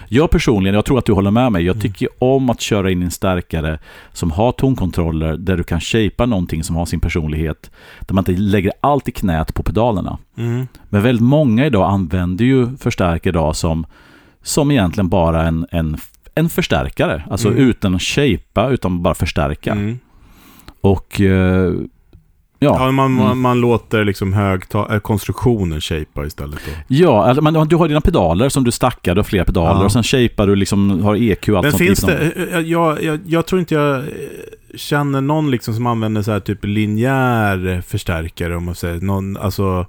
[0.07, 1.81] Jag personligen, jag tror att du håller med mig, jag Mm.
[1.81, 3.79] tycker om att köra in en stärkare
[4.13, 8.41] som har tonkontroller, där du kan shapea någonting som har sin personlighet, där man inte
[8.41, 10.17] lägger allt i knät på pedalerna.
[10.37, 10.67] Mm.
[10.89, 13.85] Men väldigt många idag använder ju förstärkare idag som,
[14.43, 15.97] som egentligen bara en, en,
[16.35, 17.23] en förstärkare.
[17.29, 17.59] Alltså Mm.
[17.69, 19.71] utan att shapea, utan bara förstärka.
[19.71, 19.99] Mm.
[20.81, 21.73] Och eh,
[22.59, 23.39] ja, Ja, man, man, Mm.
[23.41, 26.71] man låter liksom högta- äh, konstruktionen shapea istället då.
[26.87, 29.85] ja men du har dina pedaler som du stackar, du har flera pedaler Ja.
[29.85, 31.83] och sen shapear du liksom, har EQ och allt Men sånt.
[31.83, 34.03] finns det, eh, jag, jag, jag tror inte jag eh,
[34.75, 39.85] känner någon liksom som använder så här typ linjär förstärkare om man säger, någon, alltså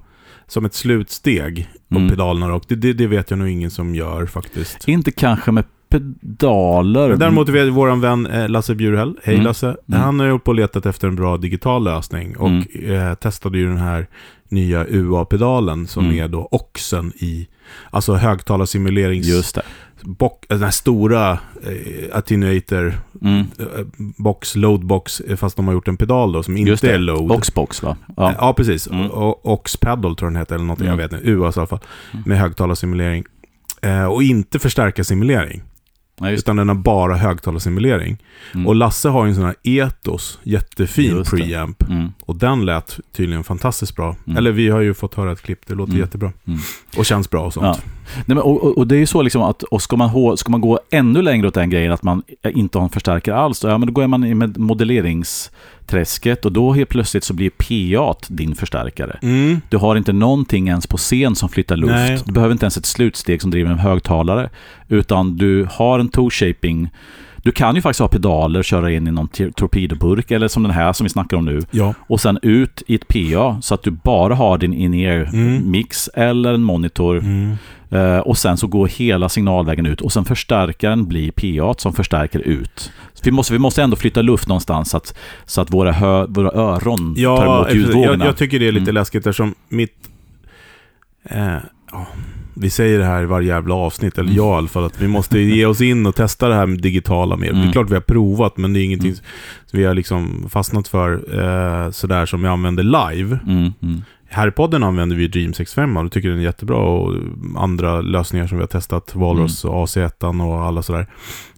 [0.47, 2.09] som ett slutsteg på Mm.
[2.09, 4.87] pedalerna och det, det, det vet jag nog ingen som gör faktiskt.
[4.87, 7.09] Inte kanske med pedaler.
[7.09, 9.45] Men däremot vet vår vän eh, Lasse Bjurhäll, hej Mm.
[9.45, 10.01] Lasse, Mm.
[10.01, 12.91] han har ju hållit på och letat efter en bra digital lösning och Mm.
[13.09, 14.07] eh, testade ju den här
[14.49, 16.19] nya UA-pedalen som Mm.
[16.23, 17.47] är då oxen i,
[17.91, 19.27] alltså högtalarsimulerings...
[19.27, 19.61] Just det.
[20.03, 21.37] box, den här stora eh,
[22.17, 23.39] attenuator Mm.
[23.39, 23.85] eh,
[24.17, 27.27] box, loadbox, eh, fast de har gjort en pedal då som inte är load.
[27.27, 27.97] Boxbox va?
[28.17, 28.53] Ja, Ja.
[28.53, 28.87] precis.
[28.87, 29.07] Mm.
[29.43, 30.89] Ox pedal tror jag den heter, eller något, Mm.
[30.89, 31.29] jag vet inte.
[31.31, 31.79] UAS i alla fall.
[32.13, 32.23] Mm.
[32.27, 33.23] Med högtalarsimulering.
[33.81, 35.61] Eh, och inte förstärka simulering.
[36.29, 38.17] Just Utan den har bara högtalarsimulering.
[38.53, 38.67] Mm.
[38.67, 41.89] Och Lasse har ju en sån här Etos, jättefin preamp.
[41.89, 42.09] Mm.
[42.21, 44.15] Och den lät tydligen fantastiskt bra.
[44.25, 44.37] Mm.
[44.37, 46.01] Eller vi har ju fått höra ett klipp, det låter Mm.
[46.05, 46.33] jättebra.
[46.47, 46.59] Mm.
[46.97, 47.65] Och känns bra och sånt.
[47.65, 47.91] Ja.
[48.15, 50.37] Nej, men, och, och, och det är ju så liksom att och ska, man ha,
[50.37, 53.59] ska man gå ännu längre åt den grejen att man inte har en förstärkare alls,
[53.59, 57.49] då, ja, men då går man in med modelleringsträsket och då helt plötsligt så blir
[57.49, 59.19] PA din förstärkare.
[59.21, 59.61] Mm.
[59.69, 61.93] Du har inte någonting ens på scen som flyttar luft.
[61.93, 62.19] Nej.
[62.25, 64.49] Du behöver inte ens ett slutsteg som driver en högtalare.
[64.87, 66.89] Utan du har en toe-shaping.
[67.43, 70.71] Du kan ju faktiskt ha pedaler, köra in i någon tor- torpedoburk eller som den
[70.71, 71.61] här som vi snackar om nu.
[71.71, 71.93] Ja.
[72.07, 75.83] Och sen ut i ett PA så att du bara har din in-ear Mm.
[76.13, 77.55] eller en monitor Mm.
[77.91, 82.39] Eh, och sen så går hela signalvägen ut och sen förstärkaren blir PA som förstärker
[82.39, 82.91] ut.
[83.13, 86.25] Så vi, måste, vi måste ändå flytta luft någonstans så att, så att våra, hö,
[86.29, 88.11] våra öron tar Ja, emot ljudvågorna.
[88.25, 88.95] jag, jag tycker det är lite Mm.
[88.95, 90.09] läskigt eftersom mitt...
[91.23, 91.55] Eh,
[91.91, 92.07] ja,
[92.55, 94.35] vi säger det här i varje jävla avsnitt, eller Mm.
[94.37, 96.81] jag i alla fall, att vi måste ge oss in och testa det här med
[96.81, 97.47] digitala mer.
[97.47, 97.67] Det Mm.
[97.67, 99.21] är klart vi har provat, men det är ingenting Mm.
[99.71, 103.39] vi har liksom fastnat för eh, sådär som vi använder live.
[103.47, 104.01] Mm, mm.
[104.33, 107.15] Här i podden använder vi Dream 65 och tycker den är jättebra och
[107.57, 109.75] andra lösningar som vi har testat, Walrus Mm.
[109.75, 111.07] och AC1 och alla sådär.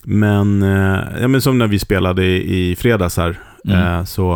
[0.03, 3.77] Men, eh, ja, men som när vi spelade i, i fredags här, Mm.
[3.79, 4.33] eh, så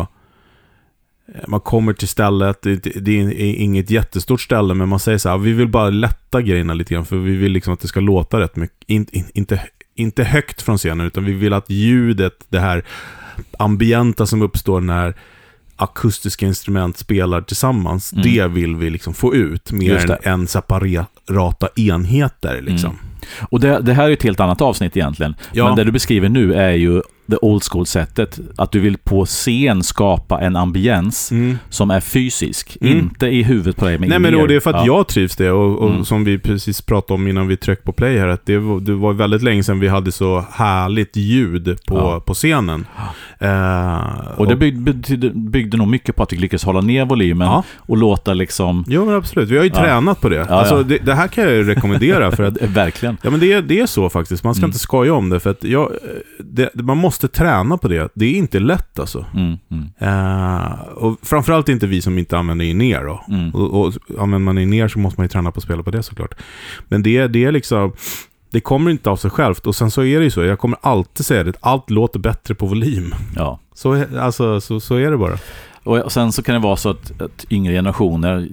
[1.34, 5.28] eh, man kommer till stället, det, det är inget jättestort ställe, men man säger så
[5.28, 8.00] här, vi vill bara lätta grejerna lite grann, för vi vill liksom att det ska
[8.00, 9.60] låta rätt mycket, in, in, inte,
[9.94, 12.82] inte högt från scenen, utan vi vill att ljudet, det här
[13.58, 15.14] ambienta som uppstår när
[15.78, 18.22] akustiska instrument spelar tillsammans, Mm.
[18.24, 22.60] det vill vi liksom få ut, mer än, än separata enheter.
[22.62, 22.90] Liksom.
[22.90, 23.02] Mm.
[23.50, 25.34] Och det, det här är ett helt annat avsnitt egentligen.
[25.52, 25.64] Ja.
[25.66, 28.38] Men det du beskriver nu är ju det old school-sättet.
[28.56, 31.58] Att du vill på scen skapa en ambiens Mm.
[31.68, 32.76] som är fysisk.
[32.80, 32.98] Mm.
[32.98, 34.96] Inte i huvudet på dig, men Nej men och det är för att Ja.
[34.96, 36.04] jag trivs det och, och Mm.
[36.04, 38.94] som vi precis pratade om innan vi tryckte på play här, att det var, det
[38.94, 42.20] var väldigt länge sedan vi hade så härligt ljud på, Ja.
[42.26, 42.86] på scenen.
[43.40, 47.64] Eh, Och det byggde, byggde, nog mycket på att vi lyckades hålla ner volymen Ja.
[47.76, 48.84] och låta liksom...
[48.88, 49.80] Jo men absolut, vi har ju Ja.
[49.80, 50.36] tränat på det.
[50.36, 50.82] Ja, alltså.
[50.82, 53.16] Det, det här kan jag ju rekommendera för att Verkligen.
[53.22, 54.68] Ja men det, är- det är så faktiskt, man ska Mm.
[54.68, 55.92] inte skoja om det för att jag,
[56.38, 58.08] det, man måste träna på det.
[58.14, 59.26] Det är inte lätt alltså.
[59.34, 63.24] Mm, mm, Eh, och framförallt inte vi som inte använder in-ear då.
[63.28, 63.50] mm.
[63.50, 66.02] Och, och använder man in-ear så måste man ju träna på att spela på det
[66.02, 66.34] såklart.
[66.88, 67.92] Men det, det är liksom,
[68.50, 69.66] det kommer inte av sig självt.
[69.66, 72.54] Och sen så är det ju så, jag kommer alltid säga det, allt låter bättre
[72.54, 73.14] på volym.
[73.36, 73.58] Ja.
[73.74, 75.38] Så, alltså, så, så är det bara.
[75.84, 78.48] Och sen så kan det vara så att, att yngre generationer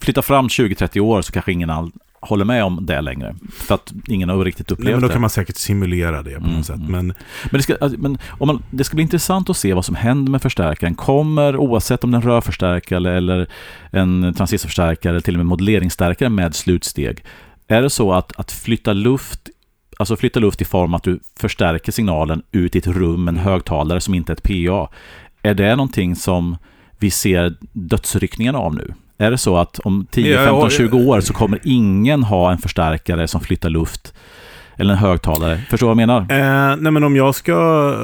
[0.00, 3.34] flyttar fram 20-30 år så kanske ingen all, håller med om det längre.
[3.52, 5.12] För att ingen har riktigt Nej, upplevt men då det.
[5.12, 6.76] kan man säkert simulera det på Mm, något sätt.
[6.76, 6.90] mm.
[6.92, 9.84] Men Men, det ska, alltså, men om man, det ska bli intressant att se vad
[9.84, 10.94] som händer med förstärkaren.
[10.94, 13.46] Kommer, oavsett om det är en rörförstärkare eller,
[13.90, 17.24] en transistorförstärkare, eller till och med modelleringsstärkare med slutsteg.
[17.68, 19.40] Är det så att, att flytta luft
[19.98, 24.00] Alltså flytta luft i form att du förstärker signalen ut i ett rum en högtalare
[24.00, 24.88] som inte är ett PA.
[25.42, 26.56] Är det någonting som
[26.98, 28.94] vi ser dödsryckningen av nu?
[29.18, 32.52] Är det så att om 10, Ja, 15, ja, 20 år så kommer ingen ha
[32.52, 34.14] en förstärkare som flyttar luft
[34.76, 35.60] eller en högtalare?
[35.70, 36.20] Förstår vad jag menar?
[36.20, 37.56] Eh, nej men om jag, ska,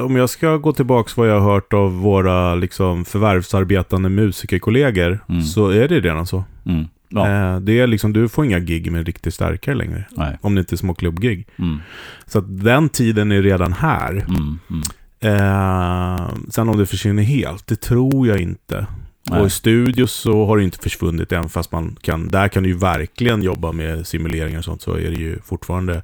[0.03, 5.43] om jag ska gå tillbaka vad jag har hört av våra liksom, förvärvsarbetande musikerkollegor Mm.
[5.43, 6.43] så är det redan så.
[6.65, 6.87] Mm.
[7.09, 10.03] Ja, Eh, det är liksom, du får inga gig med riktigt starkare längre.
[10.11, 10.37] nej.
[10.41, 11.47] Om det inte är små klubbgig.
[11.59, 11.79] Mm.
[12.25, 14.11] Så att den tiden är redan här.
[14.11, 14.59] Mm.
[14.69, 14.83] Mm.
[15.21, 18.85] Eh, sen om det försvinner helt, det tror jag inte.
[19.29, 19.41] Nej.
[19.41, 22.69] Och i studios så har det inte försvunnit än fast man kan, där kan du
[22.69, 26.03] ju verkligen jobba med simuleringar och sånt så är det ju fortfarande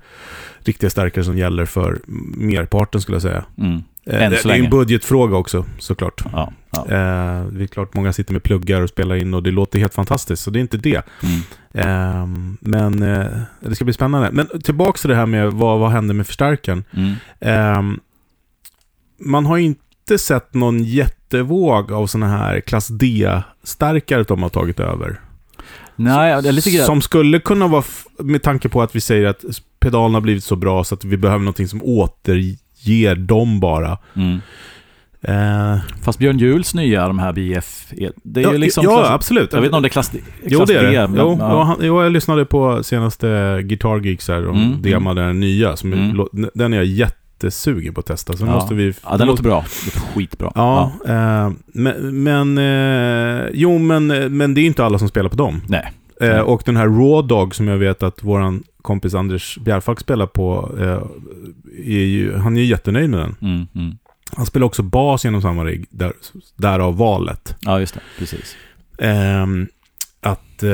[0.59, 1.99] riktiga stärkare som gäller för
[2.37, 3.45] merparten skulle jag säga.
[3.57, 3.83] Mm.
[4.05, 6.23] Eh, det, det är ju en budgetfråga också såklart.
[6.31, 6.79] Ja, ja.
[6.79, 9.93] Eh, det är klart många sitter med pluggar och spelar in och det låter helt
[9.93, 11.01] fantastiskt så det är inte det.
[11.23, 11.41] Mm.
[11.73, 14.29] Ehm, men eh, det ska bli spännande.
[14.31, 16.83] Men tillbaka till det här med vad, vad hände med förstärkaren.
[16.91, 17.13] Mm.
[17.39, 17.99] Ehm,
[19.17, 20.83] man har inte sett någon
[21.35, 25.19] jättevåg av sådana här klass D-stärkare de har tagit över.
[25.95, 26.85] Nej, det är lite grann.
[26.85, 27.83] Som skulle kunna vara,
[28.19, 29.43] med tanke på att vi säger att
[29.79, 33.97] pedalen har blivit så bra så att vi behöver någonting som återger dem bara.
[34.15, 34.39] Mm.
[35.21, 37.87] Eh, Fast Björn Juhls nya, de här BF,
[38.23, 38.83] det är ja, ju liksom...
[38.83, 39.53] ja klass, absolut.
[39.53, 40.91] jag vet inte om det är klass, klass Jo, det är det.
[40.91, 41.63] D, men- Jo, ja.
[41.63, 45.75] han, jo, jag lyssnade på senaste Guitar Geeks här, de Mm, demade den nya.
[45.75, 46.27] Som Mm.
[46.53, 46.85] Den är jag
[47.35, 48.37] jättesugen på att testa.
[48.37, 48.51] Så Ja.
[48.51, 48.93] måste vi...
[49.03, 49.65] Ja, den låter bra.
[49.85, 50.51] Det låter skitbra.
[50.55, 55.35] Ja, eh, men, men eh, jo, men, men det är inte alla som spelar på
[55.35, 55.61] dem.
[55.67, 55.91] Nej.
[56.21, 60.25] Eh, och den här Raw Dog som jag vet att våran kompis Anders Bjärfalk spelar
[60.27, 61.03] på, eh,
[61.85, 63.35] är ju, han är ju jättenöjd med den.
[63.41, 63.97] Mm, mm.
[64.35, 66.13] Han spelar också bas genom samma rigg, där,
[66.55, 67.55] därav valet.
[67.61, 67.99] Ja, just det.
[68.19, 68.55] Precis.
[68.99, 69.67] Ehm,
[70.21, 70.69] att, eh,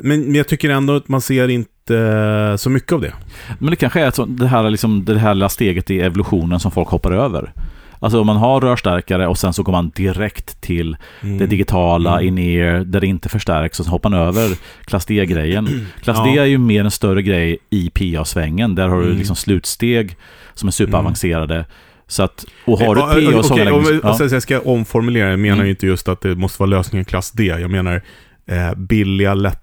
[0.00, 3.12] men, men jag tycker ändå att man ser inte eh, så mycket av det.
[3.58, 6.70] Men det kanske är så, det, här, liksom, det här lilla steget i evolutionen som
[6.70, 7.52] folk hoppar över.
[7.98, 11.38] Alltså om man har rörstärkare och sen så går man direkt till Mm.
[11.38, 12.26] det digitala, Mm.
[12.38, 15.86] in-ear, där det inte förstärks och så hoppar man över klass D-grejen.
[16.02, 16.42] Klass D Ja.
[16.42, 18.74] är ju mer en större grej i PA-svängen.
[18.74, 19.16] Där har du Mm.
[19.18, 20.16] liksom slutsteg
[20.54, 21.64] som är superavancerade.
[22.08, 24.10] Så att, och har du Eh, PA okej, så okej, om, ja.
[24.10, 25.66] och sen, så jag ska omformulera, jag menar Mm.
[25.66, 27.44] ju inte just att det måste vara lösningen klass D.
[27.44, 28.02] Jag menar
[28.48, 29.60] eh, billiga, lätta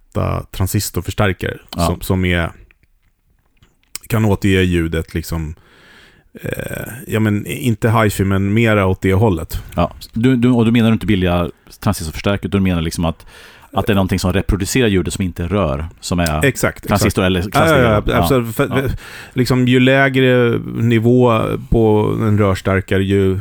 [0.52, 1.86] transistorförstärkare Ja.
[1.86, 2.52] som, som är
[4.08, 5.56] kan återge ljudet liksom
[6.42, 9.64] eh, ja men inte hifi men mera åt det hållet.
[9.76, 9.92] Ja.
[10.14, 11.50] Du, du, och du menar inte billiga
[11.80, 13.26] transistorförstärkare, du menar liksom att
[13.76, 16.88] Att det är någonting som reproducerar ljudet som inte rör, som är Exakt.
[16.88, 17.82] transistor eller Ja, klassiker.
[17.84, 18.28] ja, ja.
[18.54, 18.90] För, Ja.
[19.34, 23.40] Liksom, ju lägre nivå på en rörstärkare, ju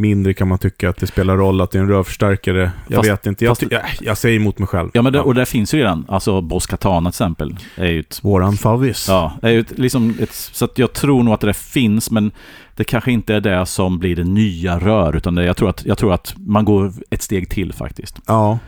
[0.00, 2.72] mindre kan man tycka att det spelar roll att det är en rörförstärkare.
[2.88, 3.44] Jag Fast- vet inte.
[3.44, 4.90] Jag, fast- jag, jag säger emot mig själv.
[4.94, 8.00] Ja, men det, och där finns ju redan, alltså Boss Katana till exempel, är ju
[8.00, 9.06] ett Våran favvis.
[9.08, 12.10] Ja, är ju ett, liksom ett, så att jag tror nog att det där finns,
[12.10, 12.30] men
[12.76, 15.84] det kanske inte är det som blir det nya rör, utan det, jag, tror att,
[15.86, 18.20] jag tror att man går ett steg till faktiskt.
[18.26, 18.58] Ja.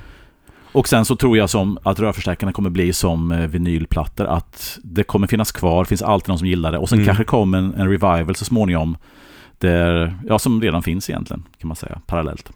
[0.72, 5.02] Och sen så tror jag som att rörförstärkarna kommer bli som eh, vinylplattor, att det
[5.02, 7.06] kommer finnas kvar, det finns alltid någon som gillar det, och sen Mm.
[7.06, 8.96] kanske kommer en, en revival så småningom,
[9.62, 12.52] där, ja, som redan finns egentligen, kan man säga, parallellt.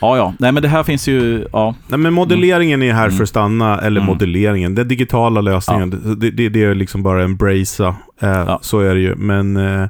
[0.00, 3.16] Ja, ja, nej men det här finns ju, ja, Nej, men modelleringen är här Mm.
[3.16, 4.06] för att stanna, eller Mm.
[4.06, 5.90] modelleringen, den digitala lösningen,
[6.20, 7.88] det, det, det är liksom bara embracea.
[8.20, 8.58] Eh, Ja.
[8.62, 9.14] Så är det ju.
[9.16, 9.88] Men eh,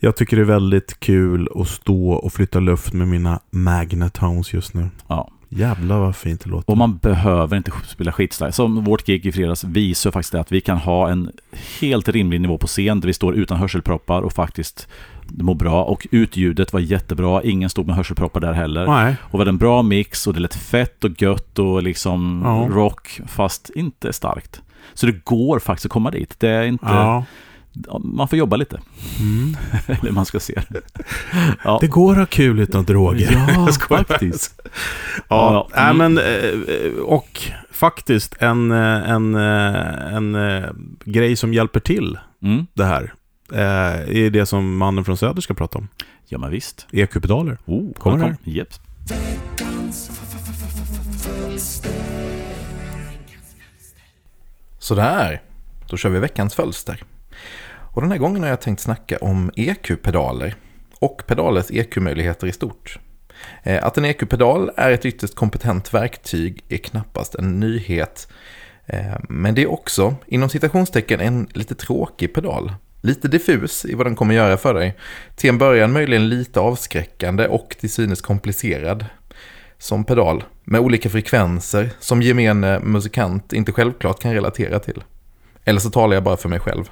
[0.00, 4.74] jag tycker det är väldigt kul att stå och flytta luft med mina Magnatones just
[4.74, 4.88] nu.
[5.08, 5.30] ja.
[5.48, 6.70] Jävlar vad fint det låter.
[6.70, 8.54] Och man behöver inte spela skitstarkt.
[8.54, 11.30] Som vårt gig i fredags visar faktiskt det att vi kan ha en
[11.80, 14.88] helt rimlig nivå på scen där vi står utan hörselproppar och faktiskt
[15.30, 15.84] mår bra.
[15.84, 17.42] Och utljudet var jättebra.
[17.42, 18.86] Ingen stod med hörselproppar där heller.
[18.86, 19.16] Nej.
[19.22, 22.68] Och hade en bra mix och det lät fett och gött och liksom Ja.
[22.70, 24.62] rock fast inte starkt.
[24.94, 26.34] Så det går faktiskt att komma dit.
[26.40, 26.86] Det är inte...
[26.86, 27.24] Ja.
[28.04, 28.80] Man får jobba lite.
[29.20, 29.56] Mm.
[30.00, 30.80] Eller man ska se det.
[31.64, 33.46] Ja, Det går att ha kul utan droger.
[33.56, 34.60] ja faktiskt.
[35.28, 35.96] Ja, Ja, mm.
[36.14, 40.64] men eh, och faktiskt en, eh, en, eh, en, eh,
[41.04, 42.66] grej som hjälper till Mm.
[42.74, 43.12] det här
[43.52, 45.88] eh, är det som mannen från Söder ska prata om.
[46.28, 46.86] Ja, men visst.
[46.92, 47.58] EQ-pedaler.
[47.66, 48.36] Oh, Kommer kom.
[48.44, 48.50] det?
[48.50, 48.68] Japp.
[54.78, 55.42] Sådär,
[55.88, 57.02] då kör vi veckans fölster.
[57.94, 60.54] Och den här gången har jag tänkt snacka om EQ-pedaler
[60.98, 62.98] och pedalers EQ-möjligheter i stort.
[63.62, 68.28] Eh, Att en EQ-pedal är ett ytterst kompetent verktyg är knappast en nyhet.
[68.86, 72.72] Eh, Men det är också, inom citationstecken, en lite tråkig pedal.
[73.06, 74.96] Lite diffus i vad den kommer göra för dig.
[75.36, 79.04] Till en början möjligen lite avskräckande och till synes komplicerad
[79.78, 85.04] som pedal med olika frekvenser som gemene musikant inte självklart kan relatera till.
[85.64, 86.90] Eller så talar jag bara för mig själv.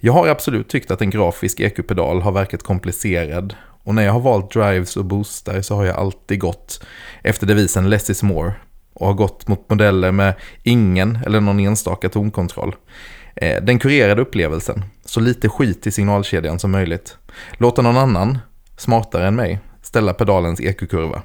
[0.00, 4.20] Jag har absolut tyckt att en grafisk EQ-pedal har verkat komplicerad och när jag har
[4.20, 6.86] valt drives och boostar så har jag alltid gått
[7.22, 8.52] efter devisen less is more
[8.94, 12.74] och har gått mot modeller med ingen eller någon enstaka tonkontroll.
[13.34, 17.16] Eh, den kurerade upplevelsen, så lite skit i signalkedjan som möjligt.
[17.52, 18.38] Låta någon annan,
[18.76, 21.22] smartare än mig, ställa pedalens EQ-kurva.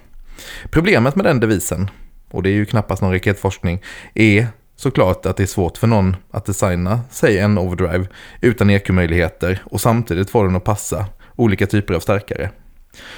[0.71, 1.89] Problemet med den devisen,
[2.31, 3.81] och det är ju knappast någon raketforskning,
[4.13, 8.07] är såklart att det är svårt för någon att designa, säg en overdrive,
[8.41, 11.05] utan ekomöjligheter och samtidigt få den att passa
[11.35, 12.49] olika typer av stärkare.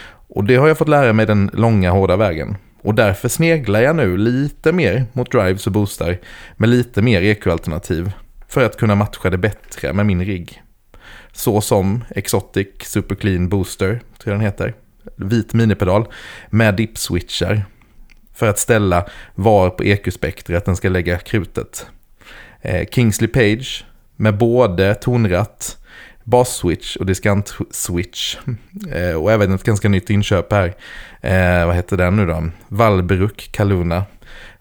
[0.07, 2.57] Och det har jag fått lära mig den långa hårda vägen.
[2.81, 6.17] Och därför sneglar jag nu lite mer mot drives och boostar
[6.57, 8.11] med lite mer EQ-alternativ
[8.49, 10.63] för att kunna matcha det bättre med min rigg.
[11.31, 14.73] Så som Exotic Super Clean Booster, tror jag den heter.
[15.15, 16.07] Vit minipedal
[16.49, 17.61] med dip-switchar
[18.35, 21.87] för att ställa var på EQ-spektret den ska lägga krutet.
[22.61, 23.85] Eh, Kingsley Page
[24.15, 25.77] med både tonratt,
[26.23, 28.37] basswitch och diskantswitch.
[28.91, 30.73] Eh, och även ett ganska nytt inköp här.
[31.21, 32.49] Eh, vad heter den nu då?
[32.67, 33.97] Valberuk Kaluna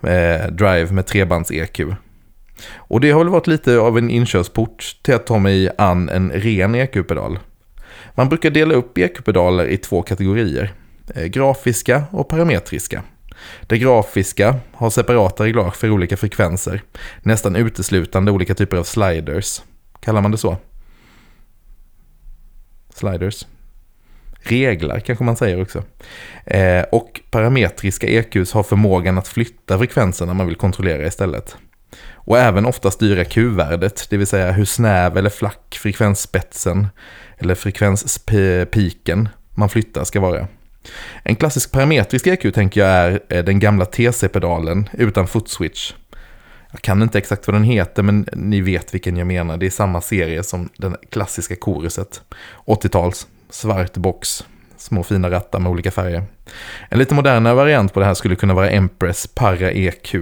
[0.02, 1.94] eh, Drive med trebands-EQ.
[2.74, 6.30] Och det har väl varit lite av en inkörsport till att ta mig an en
[6.30, 7.38] ren EQ-pedal.
[8.14, 10.72] Man brukar dela upp EQ-pedaler i två kategorier.
[11.14, 13.02] Eh, grafiska och parametriska.
[13.66, 16.82] Det grafiska har separata reglage för olika frekvenser.
[17.22, 19.62] Nästan uteslutande olika typer av sliders.
[20.00, 20.56] Kallar man det så?
[22.94, 23.46] Sliders.
[24.40, 25.82] Reglar kanske man säger också.
[26.46, 31.56] Eh, och parametriska EQs har förmågan att flytta frekvenserna man vill kontrollera istället.
[32.14, 36.86] Och även ofta styra Q-värdet, det vill säga hur snäv eller flack frekvensspetsen
[37.38, 40.48] eller frekvenspiken man flyttar ska vara.
[41.22, 45.92] En klassisk parametrisk EQ tänker jag är eh, den gamla TC-pedalen utan footswitch.
[46.70, 49.56] Jag kan inte exakt vad den heter men ni vet vilken jag menar.
[49.56, 52.22] Det är samma serie som den klassiska koruset.
[52.66, 54.44] 80-tals, svart box,
[54.78, 56.24] små fina rattar med olika färger.
[56.88, 60.14] En lite modernare variant på det här skulle kunna vara Empress Para EQ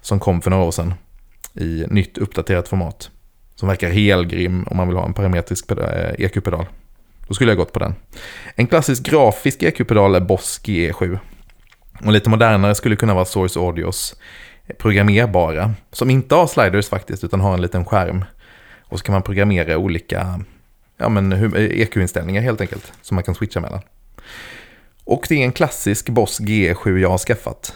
[0.00, 0.94] som kom för några år sedan
[1.54, 3.10] i nytt uppdaterat format.
[3.54, 5.70] Som verkar helgrim om man vill ha en parametrisk
[6.18, 6.60] EQ-pedal.
[6.60, 6.70] Eh, e
[7.28, 7.94] Då skulle jag gått på den.
[8.54, 11.18] En klassisk grafisk EQ-pedal är Boss GE7.
[12.04, 14.16] Och lite modernare skulle kunna vara Source Audios
[14.78, 15.74] programmerbara.
[15.92, 18.24] Som inte har sliders faktiskt, utan har en liten skärm.
[18.82, 20.40] Och så kan man programmera olika
[20.96, 22.92] ja, men, EQ-inställningar eh, e helt enkelt.
[23.02, 23.80] Som man kan switcha mellan.
[25.04, 27.74] Och det är en klassisk Boss G7 jag har skaffat.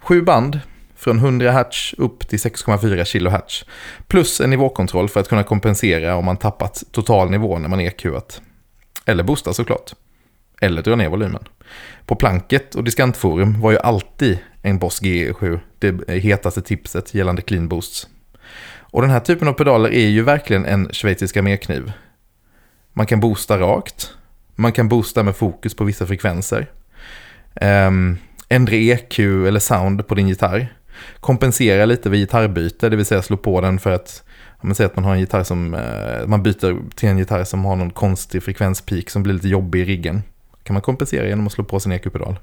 [0.00, 0.60] Sju band,
[0.96, 3.64] från 100 Hz upp till 6,4 kHz.
[4.06, 8.40] Plus en nivåkontroll för att kunna kompensera om man tappat total nivå när man EQat.
[9.06, 9.92] Eller boostar såklart.
[10.60, 11.44] Eller drar ner volymen.
[12.06, 17.68] På planket och diskantforum var ju alltid en Boss G7 det hetaste tipset gällande clean
[17.68, 18.08] boosts.
[18.92, 21.92] Och den här typen av pedaler är ju verkligen en schweizisk armékniv.
[22.92, 24.10] Man kan boosta rakt.
[24.54, 26.66] Man kan boosta med fokus på vissa frekvenser.
[27.60, 28.18] Um,
[28.48, 30.74] ändra EQ eller sound på din gitarr.
[31.20, 34.22] Kompensera lite vid gitarrbyte, det vill säga slå på den för att
[34.62, 37.44] om man säger att man har en gitarr som, uh, man byter till en gitarr
[37.44, 40.22] som har någon konstig frekvenspik som blir lite jobbig i riggen.
[40.62, 42.38] kan man kompensera genom att slå på sin EQ-pedal.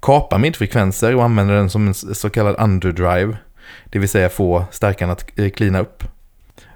[0.00, 3.36] Kapa midfrekvenser och använda den som en så kallad underdrive.
[3.84, 6.04] Det vill säga få stärkan att eh, klina upp.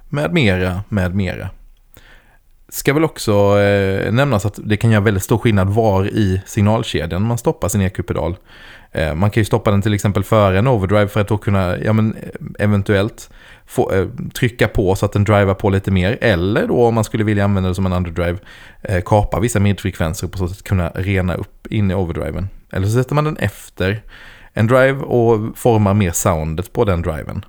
[0.09, 1.51] Med mera, med mera.
[2.69, 7.23] Ska väl också eh, nämnas att det kan göra väldigt stor skillnad var i signalkedjan
[7.23, 8.37] man stoppar sin EQ-pedal.
[8.93, 11.79] Eh, man kan ju stoppa den till exempel före en overdrive för att då kunna
[11.79, 13.31] ja, men, eh, eventuellt
[13.67, 16.19] få, eh, trycka på så att den driver på lite mer.
[16.21, 18.39] Eller då om man skulle vilja använda det som en underdrive,
[18.83, 22.49] eh, kapa vissa midfrekvenser på så sätt kunna rena upp in i overdriven.
[22.73, 24.03] Eller så sätter man den efter
[24.53, 27.45] en drive och formar mer soundet på den driven.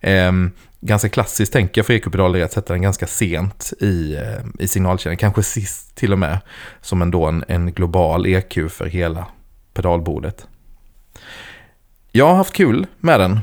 [0.00, 0.50] Ehm,
[0.84, 4.68] Ganska klassiskt tänker jag för ekopedaler är att sätta den ganska sent i, eh, i
[4.68, 5.16] signalkedjan.
[5.16, 6.38] Kanske sist till och med
[6.80, 9.26] som ändå en, en global EQ för hela
[9.74, 10.46] pedalbordet.
[12.12, 13.40] Jag har haft kul med den.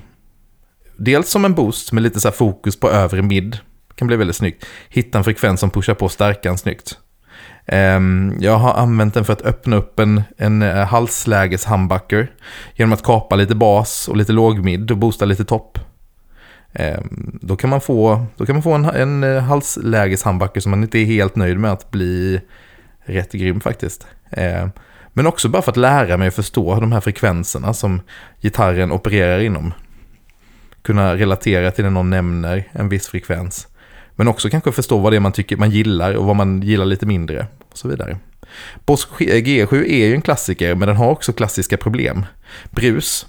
[0.97, 3.57] Dels som en boost med lite så fokus på övre mid.
[3.95, 4.65] Kan bli väldigt snyggt.
[4.89, 6.97] Hitta en frekvens som pushar på stärkan snyggt.
[7.65, 12.31] Ehm, jag har använt den för att öppna upp en, en eh, halsläges humbucker.
[12.73, 15.79] Genom att kapa lite bas och lite lågmid och boosta lite topp.
[16.73, 20.83] Ehm, då kan man få, då kan man få en, en eh, halslägeshandbacke som man
[20.83, 22.41] inte är helt nöjd med att bli
[22.99, 24.07] rätt grym faktiskt.
[24.31, 24.71] Ehm,
[25.13, 28.01] men också bara för att lära mig att förstå de här frekvenserna som
[28.41, 29.73] gitarren opererar inom.
[30.81, 33.67] Kunna relatera till när någon nämner en viss frekvens.
[34.15, 36.85] Men också kanske förstå vad det är man tycker man gillar och vad man gillar
[36.85, 37.47] lite mindre.
[37.71, 38.17] Och så vidare.
[38.85, 42.25] Boss G7 är ju en klassiker men den har också klassiska problem.
[42.71, 43.25] Brus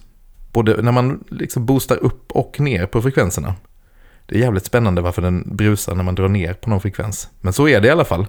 [0.53, 3.55] både när man liksom boostar upp och ner på frekvenserna.
[4.27, 7.29] Det är jävligt spännande varför den brusar när man drar ner på någon frekvens.
[7.41, 8.27] Men så är det i alla fall.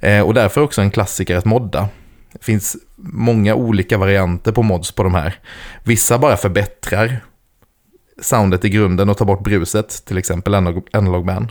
[0.00, 1.88] Eh, och därför också en klassiker att modda.
[2.32, 5.34] Det finns många olika varianter på mods på de här.
[5.84, 7.20] Vissa bara förbättrar
[8.20, 10.54] soundet i grunden och tar bort bruset, till exempel
[10.92, 11.48] Analog band.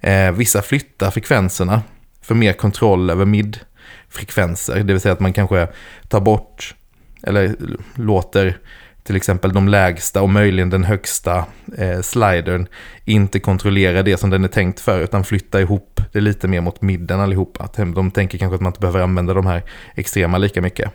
[0.00, 1.82] Eh, vissa flyttar frekvenserna
[2.22, 5.68] för mer kontroll över mid-frekvenser, det vill säga att man kanske
[6.08, 6.74] tar bort
[7.22, 7.56] eller
[7.94, 8.58] låter
[9.02, 11.44] till exempel de lägsta och möjligen den högsta
[11.78, 12.66] eh, slidern
[13.04, 16.82] inte kontrollerar det som den är tänkt för utan flyttar ihop det lite mer mot
[16.82, 17.64] midden allihopa.
[17.64, 19.62] Att de tänker kanske att man inte behöver använda de här
[19.94, 20.92] extrema lika mycket.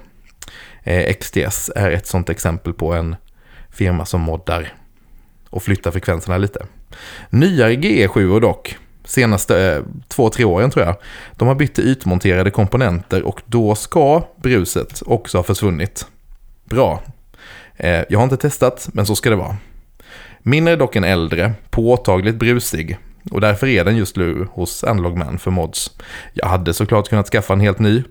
[0.84, 3.16] Eh, XTS är ett sånt exempel på en
[3.72, 4.74] firma som moddar
[5.50, 6.66] och flyttar frekvenserna lite.
[7.30, 10.96] Nyare GE7 dock, senaste eh, två, tre åren tror jag,
[11.36, 16.06] de har bytt till ytmonterade komponenter och då ska bruset också ha försvunnit.
[16.66, 17.02] Bra,
[17.78, 19.58] Eh, jag har inte testat, men så ska det vara.
[20.40, 22.98] Min är dock en äldre, påtagligt brusig
[23.32, 25.92] och därför är den just nu hos Analog Man för mods.
[26.34, 28.04] Jag hade såklart kunnat skaffa en helt ny,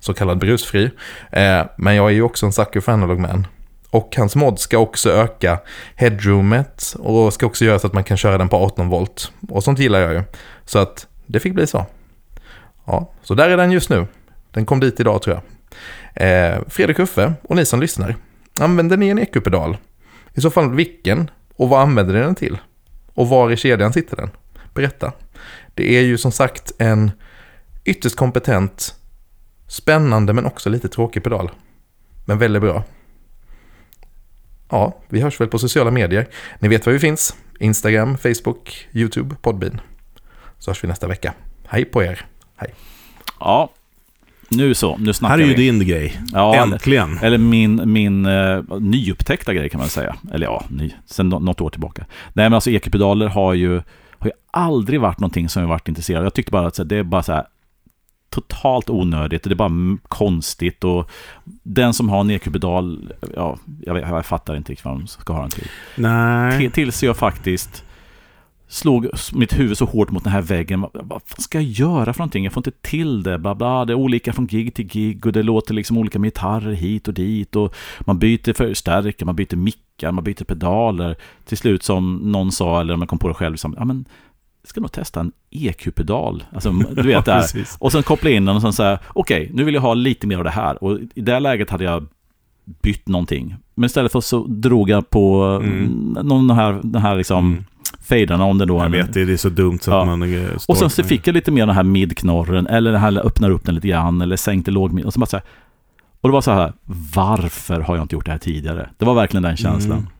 [0.00, 0.90] så kallad brusfri,
[1.32, 3.46] eh, men jag är ju också en sucker för Analog Man.
[3.90, 5.58] Och hans mod ska också öka
[5.94, 9.32] headroomet och ska också göra så att man kan köra den på 18 volt.
[9.48, 10.22] Och sånt gillar jag ju.
[10.64, 11.86] Så att det fick bli så.
[12.84, 14.06] Ja, så där är den just nu.
[14.50, 15.42] Den kom dit idag tror jag.
[16.14, 18.16] Eh, Fredrik Uffe och ni som lyssnar.
[18.60, 19.76] Använder ni en ekopedal?
[20.34, 21.30] I så fall vilken?
[21.56, 22.58] Och vad använder ni den till?
[23.14, 24.30] Och var i kedjan sitter den?
[24.74, 25.12] Berätta.
[25.74, 27.10] Det är ju som sagt en
[27.84, 28.94] ytterst kompetent,
[29.68, 31.50] spännande men också lite tråkig pedal.
[32.24, 32.84] Men väldigt bra.
[34.70, 36.28] Ja, vi hörs väl på sociala medier.
[36.58, 37.36] Ni vet var vi finns.
[37.58, 39.80] Instagram, Facebook, YouTube, Podbean.
[40.58, 41.34] Så hörs vi nästa vecka.
[41.66, 42.26] Hej på er.
[42.56, 42.74] Hej.
[43.40, 43.70] Ja,
[44.48, 45.42] nu så, nu snackar vi.
[45.42, 45.62] Här är vi.
[45.62, 46.20] ju din grej.
[46.32, 47.18] Ja, Äntligen.
[47.22, 50.16] Eller min, min uh, nyupptäckta grej kan man säga.
[50.32, 52.06] Eller ja, ny, sen något år tillbaka.
[52.32, 53.74] Nej men alltså ekepedaler har ju,
[54.18, 56.24] har ju aldrig varit någonting som jag varit intresserad av.
[56.24, 57.44] Jag tyckte bara att det är bara så här
[58.30, 59.42] totalt onödigt.
[59.42, 61.10] Det är bara konstigt och
[61.62, 65.40] den som har en ekopedal, ja, jag, jag fattar inte riktigt vad de ska ha
[65.40, 65.68] den till.
[65.96, 66.70] Nej.
[66.70, 67.84] Tills jag faktiskt
[68.68, 70.86] slog mitt huvud så hårt mot den här väggen.
[70.92, 72.44] Vad, ska jag göra för någonting?
[72.44, 73.38] Jag får inte till det.
[73.38, 73.84] Bla bla.
[73.84, 77.08] Det är olika från gig till gig och det låter liksom olika med gitarrer hit
[77.08, 77.56] och dit.
[77.56, 81.16] Och man byter förstärkare, man byter mickar, man byter pedaler.
[81.44, 84.04] Till slut som någon sa, eller man kom på det själv, liksom, ja men
[84.62, 86.44] jag ska nog testa en EQ-pedal.
[86.52, 87.44] Alltså, du vet det här.
[87.78, 90.26] och sen koppla in den och sen säga, okej, okay, nu vill jag ha lite
[90.26, 90.84] mer av det här.
[90.84, 92.06] Och i det läget hade jag
[92.82, 93.56] bytt någonting.
[93.74, 96.16] Men istället för så drog jag på Mm.
[96.22, 97.64] någon här, den här liksom Mm.
[98.08, 98.78] Faderna om det då.
[98.78, 100.00] Jag vet, det är så dumt så Ja.
[100.00, 103.26] att man Och sen så fick jag lite mer den här midknorren, eller den här
[103.26, 105.44] öppnar upp den lite grann, eller sänkte låg Och så bara så här,
[106.20, 106.72] och det var så här,
[107.14, 108.88] varför har jag inte gjort det här tidigare?
[108.98, 109.98] Det var verkligen den känslan.
[109.98, 110.10] Mm.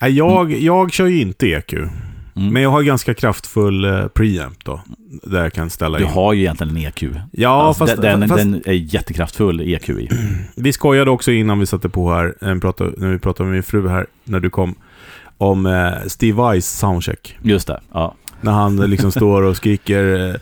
[0.00, 1.72] Nej, jag, jag kör ju inte EQ.
[1.72, 2.52] Mm.
[2.52, 4.80] Men jag har ganska kraftfull eh, preamp då.
[5.22, 6.10] Där jag kan ställa Du in.
[6.10, 7.02] har ju egentligen en EQ.
[7.32, 10.08] Ja, alltså, fast, den, fast den är jättekraftfull EQ i.
[10.56, 13.62] vi skojade också innan vi satte på här, eh, pratade, när vi pratade med min
[13.62, 14.74] fru här, när du kom,
[15.38, 17.36] om eh, Steve Vais soundcheck.
[17.42, 18.14] Just det, ja.
[18.40, 20.34] När han liksom står och skriker eh,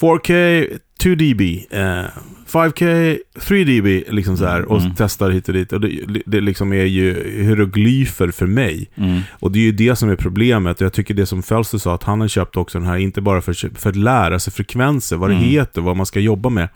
[0.00, 0.66] 4K
[1.02, 1.40] 2 dB,
[1.70, 2.04] eh,
[2.46, 4.92] 5K 3 dB, liksom så här, och Mm.
[4.96, 5.72] testar hit och dit.
[5.72, 8.90] Och det, det liksom är ju hieroglyfer för mig.
[8.96, 9.20] Mm.
[9.30, 10.80] Och det är ju det som är problemet.
[10.80, 13.40] Jag tycker det som Fölster sa, att han har köpt också den här, inte bara
[13.40, 15.48] för, för att lära sig frekvenser, vad det Mm.
[15.48, 16.68] heter, vad man ska jobba med.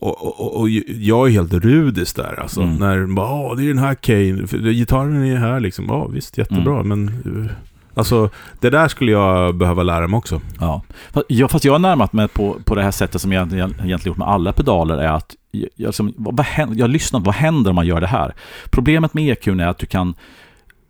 [0.00, 2.60] Och, och, och, jag är helt rudis där alltså.
[2.62, 2.74] Mm.
[2.76, 5.84] När man bara, "Åh, det är den här Kane, för gitarren är här liksom.
[5.88, 6.88] Ja, visst, jättebra, Mm.
[6.88, 7.08] men...
[7.44, 7.50] eh,
[7.94, 8.30] Alltså,
[8.60, 10.40] det där skulle jag behöva lära mig också.
[10.60, 10.82] Ja.
[11.12, 13.98] Fast jag, fast jag har närmat mig på, på det här sättet som jag egentligen
[14.04, 17.34] gjort med alla pedaler är att jag, liksom, vad, vad händer, jag har lyssnat, vad
[17.34, 18.34] händer om man gör det här?
[18.70, 20.14] Problemet med EQn är att du kan,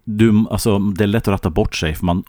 [0.04, 2.22] du, alltså, det är lätt att ratta bort sig för man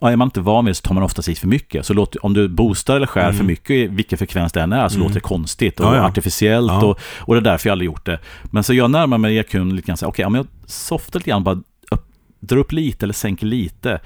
[0.00, 1.86] är man inte van vid så tar man oftast i för mycket.
[1.86, 3.36] Så låt, om du boostar eller skär Mm.
[3.36, 5.02] för mycket, vilken frekvens det än är, så Mm.
[5.02, 6.02] låter det konstigt och Ja, ja.
[6.06, 6.72] artificiellt.
[6.72, 6.84] Ja.
[6.84, 8.18] Och, och det är därför jag aldrig gjort det.
[8.44, 11.44] Men så jag närmar mig EQn lite grann så okej, om jag softar lite grann,
[11.44, 11.54] bara
[11.90, 12.06] upp,
[12.40, 14.00] drar upp lite eller sänker lite.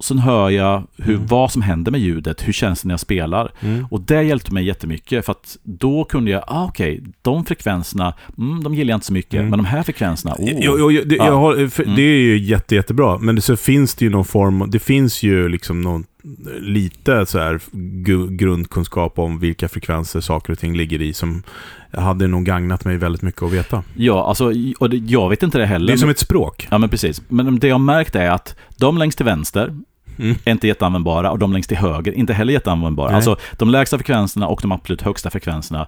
[0.00, 1.26] Sen hör jag hur, Mm.
[1.26, 3.52] vad som händer med ljudet, hur känns det när jag spelar.
[3.60, 3.86] Mm.
[3.90, 8.62] Och det hjälpte mig jättemycket för att då kunde jag, ah, okej, de frekvenserna, mm,
[8.62, 9.50] de gillar jag inte så mycket, Mm.
[9.50, 10.50] men de här frekvenserna, oh.
[10.60, 11.26] Jo, jo, det, Ja.
[11.26, 11.96] jag har, Mm.
[11.96, 15.22] det är ju jätte, jättebra, men det, så finns det ju någon form, det finns
[15.22, 16.04] ju liksom någon
[16.60, 17.60] lite så här
[18.36, 21.42] grundkunskap om vilka frekvenser saker och ting ligger i som
[21.92, 23.82] hade nog gagnat mig väldigt mycket att veta.
[23.94, 25.86] Ja, alltså, och det, jag vet inte det heller.
[25.86, 26.68] Det är som ett språk.
[26.70, 27.22] Ja, men precis.
[27.28, 29.76] Men det jag märkt är att de längst till vänster
[30.18, 30.36] Mm.
[30.44, 33.06] är inte jätteanvändbara och de längst till höger inte heller jätteanvändbara.
[33.08, 33.16] Nej.
[33.16, 35.86] Alltså de lägsta frekvenserna och de absolut högsta frekvenserna.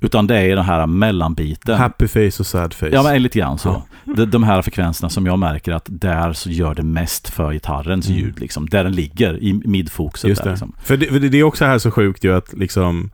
[0.00, 1.78] Utan det är den här mellanbiten.
[1.78, 2.88] Happy face och sad face.
[2.92, 3.82] Ja, men lite grann så.
[4.04, 8.08] De, de här frekvenserna som jag märker att där så gör det mest för gitarrens
[8.08, 8.20] Mm.
[8.20, 8.40] ljud.
[8.40, 10.28] Liksom, där den ligger, i midfokuset.
[10.28, 10.50] Just där, det.
[10.52, 10.72] liksom.
[10.82, 11.06] För, det.
[11.06, 13.10] för det är också här så sjukt ju att liksom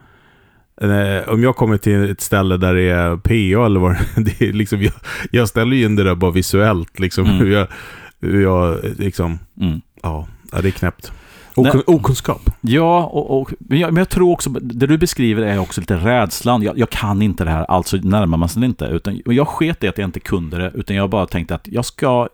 [0.80, 4.52] eh, om jag kommer till ett ställe där det är PA eller vad det är,
[4.52, 4.92] liksom, jag,
[5.30, 6.98] jag ställer ju in det där bara visuellt.
[6.98, 7.36] Liksom, Mm.
[7.38, 7.66] hur jag,
[8.20, 9.80] hur jag liksom, Mm.
[10.02, 11.12] ja, ja, det är knäppt.
[11.54, 12.50] Okun, okunskap.
[12.60, 15.96] Ja, och, och, men, jag, men jag tror också, det du beskriver är också lite
[15.96, 16.62] rädslan.
[16.62, 18.84] Jag, jag kan inte det här, alltså närmar man sig inte.
[18.84, 21.84] Utan, jag sket i att jag inte kunde det, utan jag bara tänkte att jag
[21.84, 22.28] ska,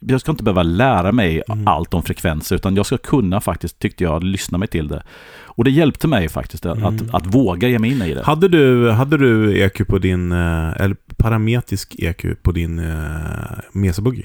[0.00, 1.68] jag ska inte behöva lära mig Mm.
[1.68, 5.02] allt om frekvenser, utan jag ska kunna faktiskt, tyckte jag, lyssna mig till det.
[5.44, 6.94] Och det hjälpte mig faktiskt att, Mm.
[6.96, 8.22] att, att våga ge mig in i det.
[8.24, 12.94] Hade du, hade du EQ på din, eh, eller parametrisk EQ på din uh,
[13.72, 14.24] Mesa-buggy?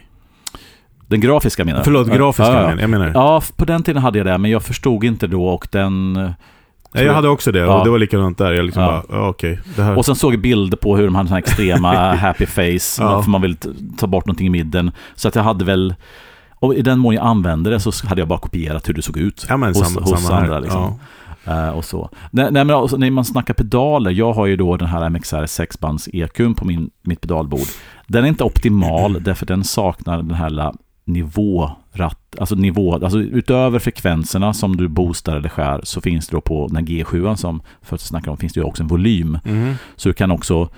[1.07, 1.85] Den grafiska menar jag.
[1.85, 2.81] Förlåt, grafiska ja, ja.
[2.81, 3.11] jag menar.
[3.13, 6.15] Ja, på den tiden hade jag det, men jag förstod inte då och den...
[6.95, 7.77] Ja, jag hade också det Ja.
[7.79, 8.53] och det var likadant där.
[8.53, 9.03] Jag liksom Ja.
[9.09, 9.59] bara, okej.
[9.77, 9.97] här.
[9.97, 13.21] Och sen såg jag bilder på hur de hade här extrema happy face, Ja.
[13.21, 13.55] för man vill
[13.97, 14.91] ta bort någonting i midden.
[15.15, 15.95] Så att jag hade väl,
[16.55, 19.17] och i den mån jag använde det så hade jag bara kopierat hur det såg
[19.17, 19.45] ut.
[19.49, 20.99] ja, men hos- samma, hos samma andra, liksom.
[21.45, 22.09] Eh, och så.
[22.31, 25.45] Nej, nej, men alltså, när man snackar pedaler, jag har ju då den här MXR
[25.45, 27.67] 6-bands EQn på min, mitt pedalbord.
[28.07, 30.49] Den är inte optimal därför den saknar den här
[31.05, 36.35] la- nivåratt, alltså nivå, alltså utöver frekvenserna som du boostar eller skär så finns det
[36.37, 38.87] då på den här G7 som för att snacka om finns det ju också en
[38.89, 39.37] volym.
[39.45, 39.75] Mhm.
[39.95, 40.69] Så du kan också,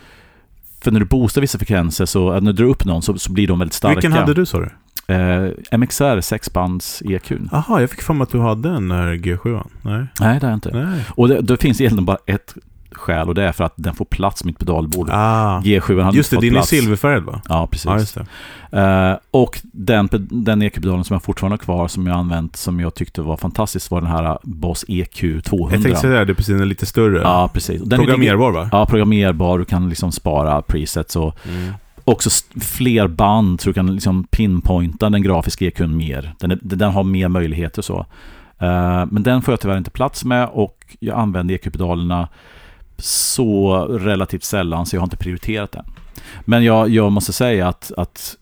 [0.84, 3.48] för när du boostar vissa frekvenser så, när du drar upp någon så, så blir
[3.48, 3.96] de väldigt starka.
[3.96, 4.70] Vilken hade du sa du?
[5.08, 7.50] Eh, MXR 6-bands EQn.
[7.52, 9.68] Jaha, jag fick för mig att du hade en där G7.
[9.82, 10.06] Nej.
[10.20, 10.72] Nej, det är inte.
[10.86, 11.04] Nej.
[11.10, 12.56] Och det, det finns egentligen bara ett
[12.98, 15.10] skäl och det är för att den får plats mitt pedalbord.
[15.12, 15.60] Ah.
[15.64, 16.74] G7 hade Just det, din plats.
[16.74, 17.42] är silverfärgad va?
[17.50, 18.14] Ja, precis.
[18.14, 18.26] Det.
[18.82, 22.94] Eh, och den, den EQ-pedalen som jag fortfarande har kvar som jag använt som jag
[22.96, 25.76] tyckte var fantastisk var den här Boss EQ 200.
[25.76, 27.22] Jag tänkte säga det, precis den är lite större.
[27.22, 27.82] Ja, precis.
[27.82, 28.70] Den är- Programmerbar va?
[28.72, 29.60] Ja, programmerbar.
[29.60, 31.74] Du kan liksom spara presets och Mm.
[32.04, 32.30] också
[32.62, 36.34] fler band så du kan liksom pinpointa den grafiska EQn mer.
[36.40, 38.06] Den, är, den har mer möjligheter så.
[38.60, 42.28] Eh, men den får jag tyvärr inte plats med och jag använder EQ-pedalerna
[42.98, 45.86] så relativt sällan så jag har inte prioriterat den.
[46.42, 48.38] Men jag, jag måste säga att, att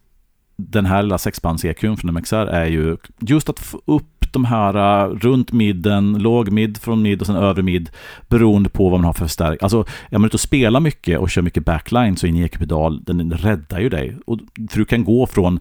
[0.55, 5.09] den här lilla sexbands-EQn från MXR är ju just att få upp de här äh,
[5.09, 7.89] runt midden, låg mid från mid och sen övre mid
[8.27, 9.63] beroende på vad man har för förstärk.
[9.63, 13.03] Alltså, är man ute och spelar mycket och kör mycket backline så är en EQ-pedal,
[13.03, 14.17] den räddar ju dig.
[14.25, 14.39] Och,
[14.69, 15.59] för du kan gå från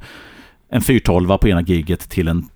[0.69, 2.49] en 412 på ena giget till en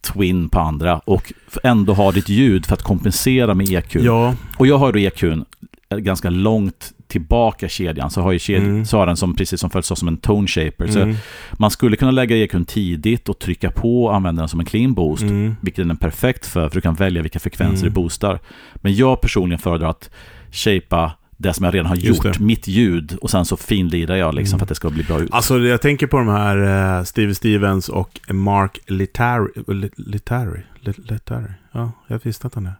[0.00, 1.32] Twin på andra och
[1.62, 3.94] ändå ha ditt ljud för att kompensera med EQ.
[3.96, 5.44] Ja, Och jag har då EQn
[5.90, 8.84] ganska långt tillbaka kedjan så har ju kedjan, Mm.
[8.84, 10.86] så har den som, precis som följs som en tone shaper.
[10.86, 11.16] Så Mm.
[11.58, 14.94] man skulle kunna lägga EQn tidigt och trycka på och använda den som en clean
[14.94, 15.22] boost.
[15.22, 15.56] Mm.
[15.60, 17.84] Vilket den är perfekt för, för du kan välja vilka frekvenser Mm.
[17.84, 18.38] du boostar.
[18.74, 20.10] Men jag personligen föredrar att
[20.52, 24.56] shapea det som jag redan har gjort, mitt ljud, och sen så finlirar jag liksom
[24.56, 24.58] Mm.
[24.58, 25.28] för att det ska bli bra ut.
[25.32, 29.48] Alltså jag tänker på de här eh, Steve Stevens och Mark Litari.
[29.66, 30.60] Li- Litari?
[30.80, 31.52] Li- Litari?
[31.72, 32.74] Ja, jag visste att han är.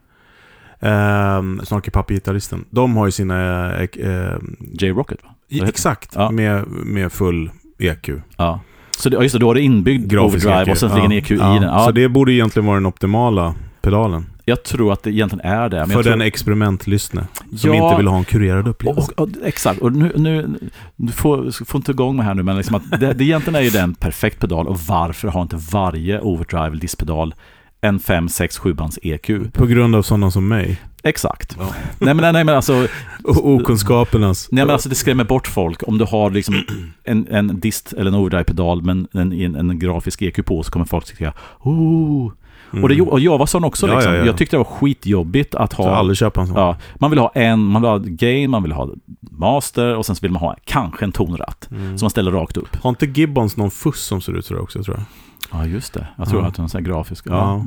[0.80, 2.64] Um, Snarky Puppy-gitarristen.
[2.70, 3.66] De har ju sina...
[3.76, 4.36] Eh, eh,
[4.72, 5.30] J-Rocket va?
[5.48, 6.30] i- exakt, Ja.
[6.30, 8.08] med, med full EQ.
[8.36, 8.60] Ja.
[8.98, 10.70] Så det, just det, då har du inbyggd Grafisk overdrive EQ.
[10.70, 11.46] och sen ligger en EQ i ja.
[11.54, 11.62] den.
[11.62, 14.26] Ja, Så det borde egentligen vara den optimala pedalen.
[14.48, 15.86] Jag tror att det egentligen är det.
[15.86, 17.26] För tror, den experimentlyssne
[17.56, 17.84] som Ja.
[17.84, 19.12] inte vill ha en kurerad upplevelse.
[19.16, 20.58] och, och, exakt, och nu, nu
[20.96, 23.60] du får, får inte igång mig här nu, men liksom att det, det egentligen är
[23.64, 27.34] ju den perfekt pedal och varför har inte varje overdrive diskpedal
[27.80, 29.30] en 5, 6, 7 bands EQ?
[29.52, 30.80] På grund av sådana som mig.
[31.02, 31.56] Exakt.
[31.58, 31.74] Ja.
[31.98, 32.86] Nej, men, nej men alltså,
[33.24, 34.48] okunskapernas.
[34.52, 35.82] nej, men alltså det skrämmer bort folk.
[35.88, 36.64] Om du har liksom
[37.04, 40.86] en, en dist eller en overdrive-pedal men en, en, en grafisk EQ på så kommer
[40.86, 42.32] folk tycka oh.
[42.72, 42.84] Mm.
[42.84, 44.12] Och, det, och jag var sån också Ja, liksom.
[44.12, 44.26] ja, ja.
[44.26, 46.56] Jag tyckte det var skitjobbigt att ha aldrig köpa en sån.
[46.56, 48.88] Ja, man vill ha en, man vill ha gain, man vill ha
[49.30, 51.68] master och sen så vill man ha kanske en tonratt.
[51.70, 51.98] Mm.
[51.98, 52.76] Som man ställer rakt upp.
[52.82, 55.04] Har inte Gibbons någon fuss som ser ut så också tror jag?
[55.52, 56.06] Ja, just det.
[56.16, 57.26] Jag tror att den är grafisk.
[57.28, 57.66] Ja.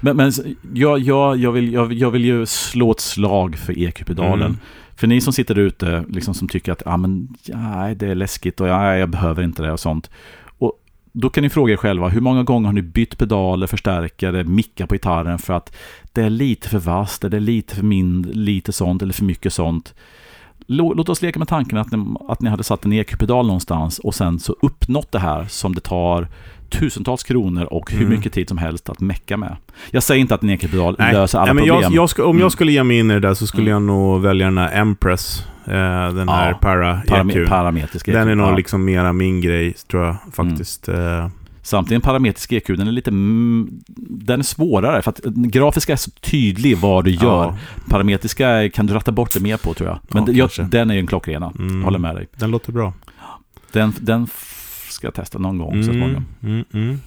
[0.00, 0.32] Men, men
[0.72, 4.46] jag, jag, jag, vill, jag, jag vill ju slå ett slag för EQ-pedalen.
[4.46, 4.58] Mm.
[4.96, 8.60] För ni som sitter ute liksom som tycker att ah, men, ja, det är läskigt
[8.60, 10.10] och ja, jag behöver inte det och sånt.
[11.20, 14.86] Då kan ni fråga er själva, hur många gånger har ni bytt pedaler, förstärkare, mickar
[14.86, 15.76] på gitarren för att
[16.12, 19.52] det är lite för vasst, det är lite för mindre, lite sånt eller för mycket
[19.52, 19.94] sånt.
[20.66, 24.14] Låt oss leka med tanken att ni, att ni hade satt en EQ-pedal någonstans och
[24.14, 26.28] sen så uppnått det här som det tar
[26.70, 28.10] tusentals kronor och hur Mm.
[28.18, 29.56] mycket tid som helst att mecka med.
[29.90, 31.82] Jag säger inte att en EQ-pedal Nej, löser alla Nej, problem.
[31.82, 32.40] jag, jag ska, om Mm.
[32.42, 33.72] jag skulle ge mig in i det där så skulle Mm.
[33.72, 35.42] jag nog välja den här Empress.
[35.66, 35.72] Eh,
[36.14, 37.48] den här Ja, para Parame- EQ.
[37.48, 38.14] parametrisk EQ.
[38.14, 38.56] Den är nog ja.
[38.56, 40.88] liksom mera min grej, tror jag faktiskt.
[40.88, 41.28] Eh,
[41.62, 43.10] Samtidigt en parametrisk EQ, den är lite...
[43.10, 43.70] mm,
[44.10, 47.20] Den är svårare för att grafiska är så tydlig vad du gör.
[47.22, 47.56] ja.
[47.88, 49.98] Parametriska kan du ratta bort det mer på tror jag.
[50.08, 51.52] Men Ja, jag, den är ju en klockrena.
[51.58, 51.82] Mm.
[51.84, 52.26] Håller med dig.
[52.36, 52.92] Den låter bra.
[53.72, 54.26] Den, den
[54.98, 56.26] ska jag testa någon gång så småningom.
[56.42, 57.00] mm, mm.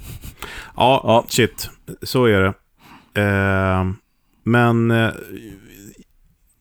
[0.76, 1.26] Ja, Ja.
[1.28, 1.70] shit.
[2.02, 2.54] Så är det.
[3.22, 3.86] Eh,
[4.44, 4.98] men eh,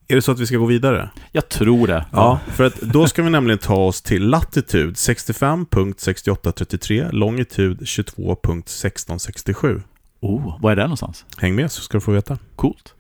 [0.09, 1.11] är det så att vi ska gå vidare?
[1.33, 2.07] Jag tror det.
[2.13, 9.83] Ja, för att då ska vi nämligen ta oss till latitud 65.6833, longitud 22.1667.
[10.21, 11.25] Oh, vad är det någonstans?
[11.37, 12.39] Häng med så ska du få veta.
[12.57, 12.95] Coolt.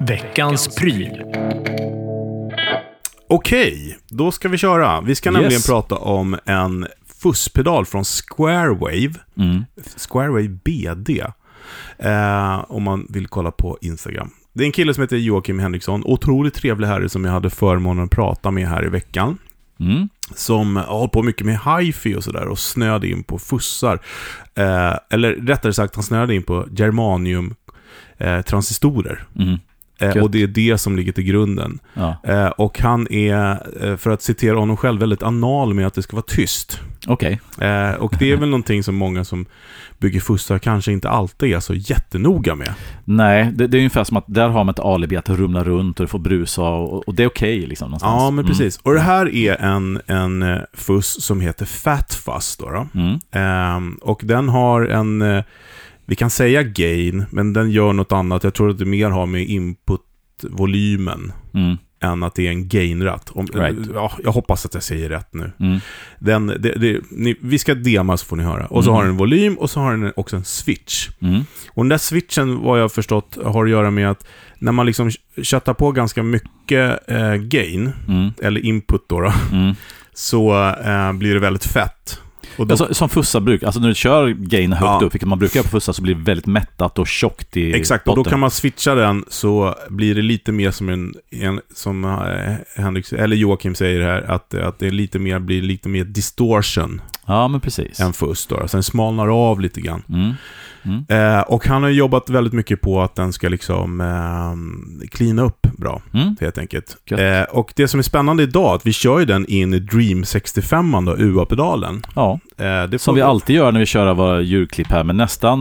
[0.00, 1.22] Veckans pryl.
[3.28, 5.00] Okej, då ska vi köra.
[5.00, 5.40] Vi ska Yes.
[5.40, 6.86] nämligen prata om en
[7.22, 9.14] fusspedal från Squarewave.
[9.36, 9.64] Mm.
[10.08, 11.10] Squarewave BD.
[11.98, 14.30] Eh, om man vill kolla på Instagram.
[14.52, 16.02] Det är en kille som heter Joakim Henriksson.
[16.04, 19.38] Otroligt trevlig herre som jag hade förmånen att prata med här i veckan.
[19.80, 20.08] Mm.
[20.34, 23.98] Som har hållit på mycket med hifi och sådär och snöade in på fussar.
[24.54, 27.54] Eh, eller rättare sagt, han snöade in på germanium
[28.18, 29.24] eh, transistorer.
[29.38, 29.58] Mm.
[30.00, 31.78] Eh, och det är det som ligger till grunden.
[31.94, 32.16] Ja.
[32.24, 36.02] Eh, och han är, eh, för att citera honom själv, väldigt anal med att det
[36.02, 36.80] ska vara tyst.
[37.06, 37.40] Okej.
[37.60, 39.46] Eh, och det är väl någonting som många som
[39.98, 42.74] bygger fussar kanske inte alltid är så jättenoga med.
[43.04, 46.00] Nej, det, det är ungefär som att där har man ett alibi att rumla runt
[46.00, 48.12] och det får brusa och, och det är okej liksom någonstans.
[48.22, 48.46] Ja, men Mm.
[48.46, 48.80] precis.
[48.82, 52.56] Och det här är en, en eh, fuss som heter Fat Fuzz.
[52.56, 52.86] Då, då.
[53.00, 53.18] Mm.
[53.32, 55.44] Ehm, och den har en, eh,
[56.08, 58.44] vi kan säga gain, men den gör något annat.
[58.44, 61.76] Jag tror att det mer har med inputvolymen Mm.
[62.00, 63.32] än att det är en gain-ratt.
[63.54, 63.76] Right.
[63.94, 65.52] ja, jag hoppas att jag säger rätt nu.
[65.60, 65.78] Mm.
[66.18, 68.66] Den, det, det, ni, vi ska dema så får ni höra.
[68.66, 68.96] Och så Mm.
[68.96, 71.08] har den en volym och så har den också en switch.
[71.20, 71.40] Mm.
[71.70, 74.26] Och den där switchen, vad jag har förstått, har att göra med att
[74.58, 75.10] när man liksom
[75.42, 78.30] köttar på ganska mycket eh, gain, Mm.
[78.42, 79.74] eller input då, då Mm.
[80.14, 82.20] så eh, blir det väldigt fett.
[82.58, 85.00] Och då, Alltså, som fussar brukar, alltså när du kör gain högt Ja.
[85.06, 87.72] upp, vilket man brukar göra på fussar, så blir det väldigt mättat och tjockt i
[87.74, 88.30] exakt, och då botten.
[88.30, 93.12] kan man switcha den så blir det lite mer som en, en som eh, Henrik,
[93.12, 97.48] eller Joakim säger här, att, att det är lite mer, blir lite mer distortion Ja,
[97.48, 98.00] men precis.
[98.00, 98.68] än fuss då.
[98.68, 100.02] Sen smalnar av lite grann.
[100.08, 100.32] Mm.
[100.88, 101.34] Mm.
[101.36, 105.66] Eh, och han har jobbat väldigt mycket på att den ska liksom eh, cleana upp
[105.78, 106.36] bra, Mm.
[106.40, 106.96] helt enkelt.
[107.10, 110.24] Eh, och det som är spännande idag, att vi kör ju den in i Dream
[110.24, 112.02] 65 då, UA-pedalen.
[112.14, 115.58] Ja, Eh, som vi alltid gör när vi kör våra djurklipp här, men nästan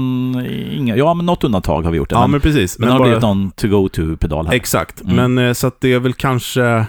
[0.72, 2.16] inga, ja men något undantag har vi gjort det.
[2.16, 2.80] Ja, men, men precis.
[2.80, 4.54] men det har bara- blivit någon to-go-to-pedal här.
[4.54, 5.16] Exakt, Mm.
[5.34, 6.86] men eh, så att det är väl kanske...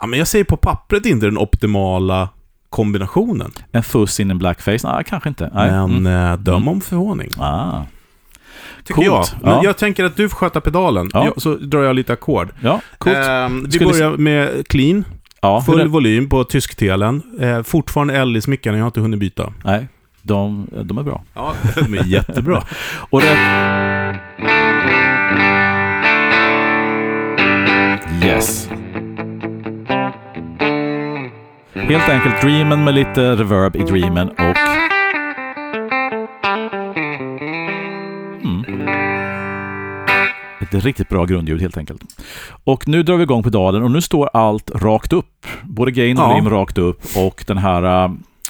[0.00, 2.28] Ja, men jag säger på pappret inte den optimala
[2.72, 3.50] kombinationen.
[3.72, 4.88] En fuss in en blackface?
[4.92, 5.50] Nej, kanske inte.
[5.54, 5.70] Nej.
[5.70, 6.30] men Mm.
[6.32, 7.30] eh, döm om förvåning.
[7.38, 7.82] Ah.
[8.84, 9.08] tycker Coolt.
[9.08, 9.42] jag.
[9.42, 9.60] Men Ja.
[9.64, 11.24] jag tänker att du får sköta pedalen, Ja.
[11.24, 12.48] jag, så drar jag lite ackord.
[12.60, 13.16] Ja, coolt.
[13.16, 15.04] Ehm, vi Skulle- börjar med clean,
[15.40, 17.22] ja, full volym på tysktelen.
[17.40, 19.52] Eh, fortfarande eld i smickarna, jag har inte hunnit byta.
[19.64, 19.88] Nej,
[20.22, 21.22] de, de är bra.
[21.34, 22.62] Ja, de är jättebra.
[23.10, 23.36] Och det...
[28.24, 28.68] Yes.
[31.74, 34.56] Helt enkelt Dreamen med lite reverb i Dreamen och...
[38.44, 38.88] Mm.
[40.60, 42.02] Ett riktigt bra grundljud helt enkelt.
[42.64, 45.46] Och nu drar vi igång pedalen och nu står allt rakt upp.
[45.62, 46.28] Både gain och Ja.
[46.28, 48.04] volym rakt upp och den här,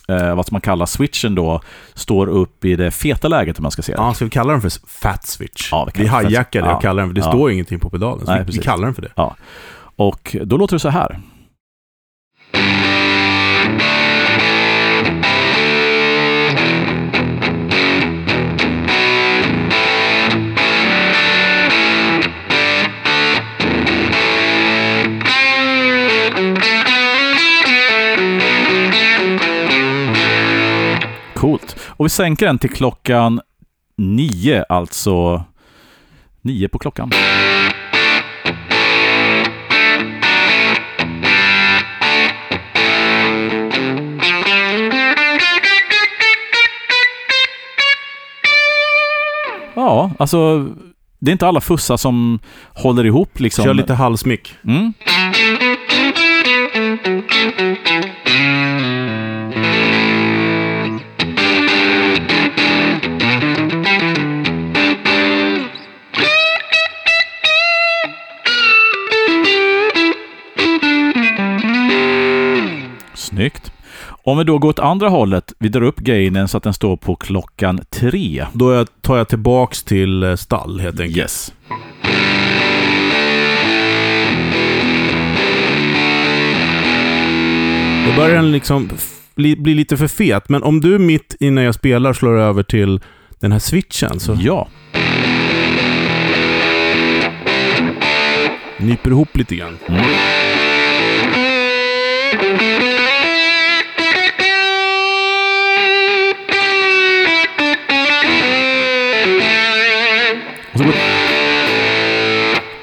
[0.09, 1.61] eh, vad som man kallar switchen då,
[1.95, 3.99] står upp i det feta läget om man ska se det.
[4.03, 5.68] Ja, ska vi kalla den för fat switch?
[5.73, 6.77] Ja, vi vi hijackar det ja.
[6.77, 7.29] och kallar den för det Ja.
[7.33, 8.27] står ingenting på pedalen.
[8.27, 9.12] Så Nej, vi, vi kallar den för det.
[9.97, 11.18] Och då låter det så här.
[32.03, 33.40] Och vi sänker den till klockan
[33.96, 35.44] nio, alltså
[36.40, 37.11] nio på klockan.
[49.74, 50.68] Ja, alltså
[51.18, 52.38] det är inte alla fussar som
[52.74, 53.64] håller ihop liksom.
[53.64, 54.55] Kör lite halsmick.
[54.64, 54.92] Mm.
[73.43, 73.72] Snyggt.
[74.24, 76.97] Om vi då går åt andra hållet, vi drar upp gainen så att den står
[76.97, 78.47] på klockan tre.
[78.53, 81.16] Då tar jag tillbaks till eh, stall helt enkelt.
[81.18, 81.53] Yes.
[88.07, 88.90] Då börjar den liksom
[89.34, 90.49] bli, bli lite för fet.
[90.49, 93.01] Men om du mitt innan jag spelar slår över till
[93.40, 94.68] den här switchen så Ja.
[98.78, 99.78] nyper ihop lite grann.
[99.88, 100.01] Mm.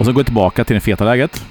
[0.09, 1.45] Så går jag tillbaka till det feta läget.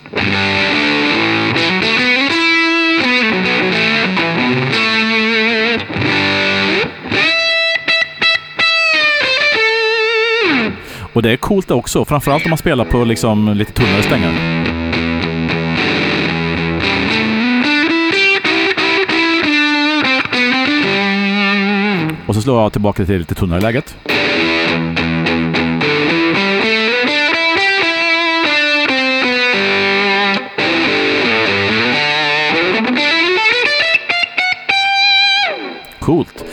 [11.12, 14.32] Och det är coolt också, framförallt om man spelar på liksom lite tunnare strängar.
[22.26, 23.96] Och så slår jag tillbaka till lite tunnare läget.
[36.08, 36.44] Coolt.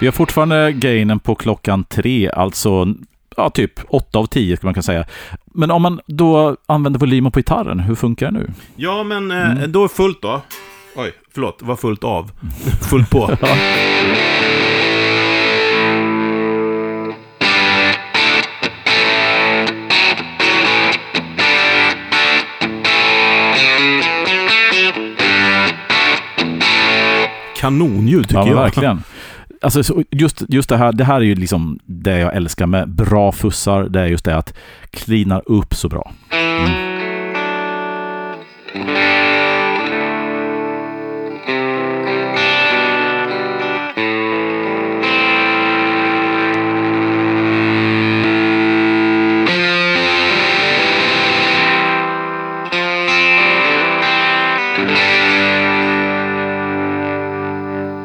[0.00, 2.94] Vi har fortfarande gainen på klockan tre, alltså
[3.36, 5.04] ja, typ 8 av 10 skulle man kunna säga.
[5.44, 8.50] Men om man då använder volymen på gitarren, hur funkar det nu?
[8.76, 10.40] Ja, men eh, då är fullt då.
[10.96, 11.58] Oj, förlåt.
[11.62, 12.30] Var fullt av.
[12.90, 13.30] fullt på.
[27.64, 28.54] Kanonljud tycker Ja, jag.
[28.54, 29.02] verkligen.
[29.62, 32.88] Alltså, så just, just det här, det här är ju liksom det jag älskar med
[32.88, 33.84] bra fussar.
[33.88, 34.54] Det är just det att
[34.90, 36.12] cleanar upp så bra.
[38.72, 39.13] Och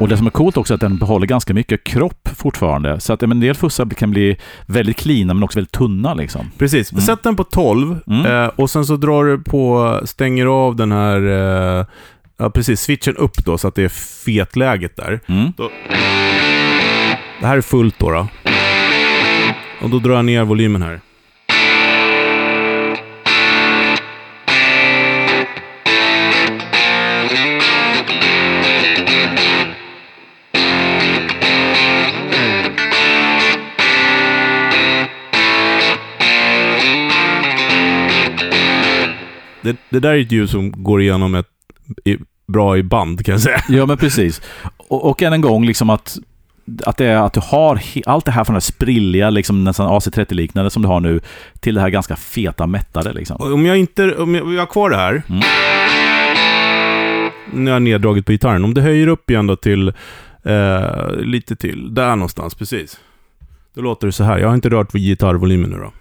[0.09, 2.99] det som är coolt också är att den behåller ganska mycket kropp fortfarande.
[2.99, 6.51] Så att en del fussar kan bli väldigt cleana men också väldigt tunna liksom.
[6.57, 6.91] Precis.
[6.91, 7.01] Mm.
[7.01, 8.25] Sätt den på 12 Mm.
[8.25, 11.21] eh, och sen så drar du på, stänger av den här,
[11.79, 11.85] eh,
[12.37, 13.89] ja precis, switchen upp då så att det är
[14.25, 15.19] fetläget där.
[15.27, 15.53] Mm.
[17.41, 18.11] Det här är fullt då.
[18.11, 18.27] då.
[19.81, 20.99] Och då drar jag ner volymen här.
[39.61, 41.47] Det, det där är ett ljud som går igenom ett,
[42.05, 43.61] i, bra i band kan jag säga.
[43.69, 44.41] Ja, men precis.
[44.77, 46.17] Och, och än en gång, liksom att
[46.85, 49.89] att det är att du har allt det här från det här sprilliga, liksom nästan
[49.89, 51.21] AC30-liknande som du har nu,
[51.59, 53.37] till det här ganska feta mättade liksom.
[53.53, 55.23] Om jag inte, om jag, jag har kvar det här.
[55.29, 55.41] Mm.
[57.53, 58.63] Nu har jag neddragit på gitarren.
[58.63, 59.87] Om det höjer upp igen då till,
[60.43, 62.99] eh, lite till, där någonstans, precis.
[63.73, 64.37] Då låter det så här.
[64.37, 65.91] Jag har inte rört vid gitarrvolymen nu då.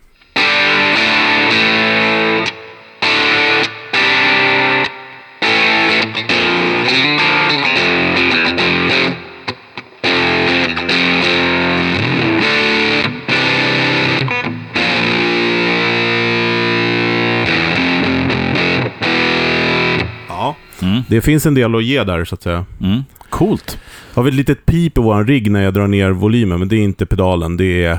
[20.99, 21.05] Mm.
[21.09, 22.65] Det finns en del att ge där, så att säga.
[22.81, 23.05] Mm.
[23.31, 23.79] Coolt.
[24.15, 26.77] Jag har ett litet pip i våran rigg när jag drar ner volymen, men det
[26.77, 27.99] är inte pedalen, det är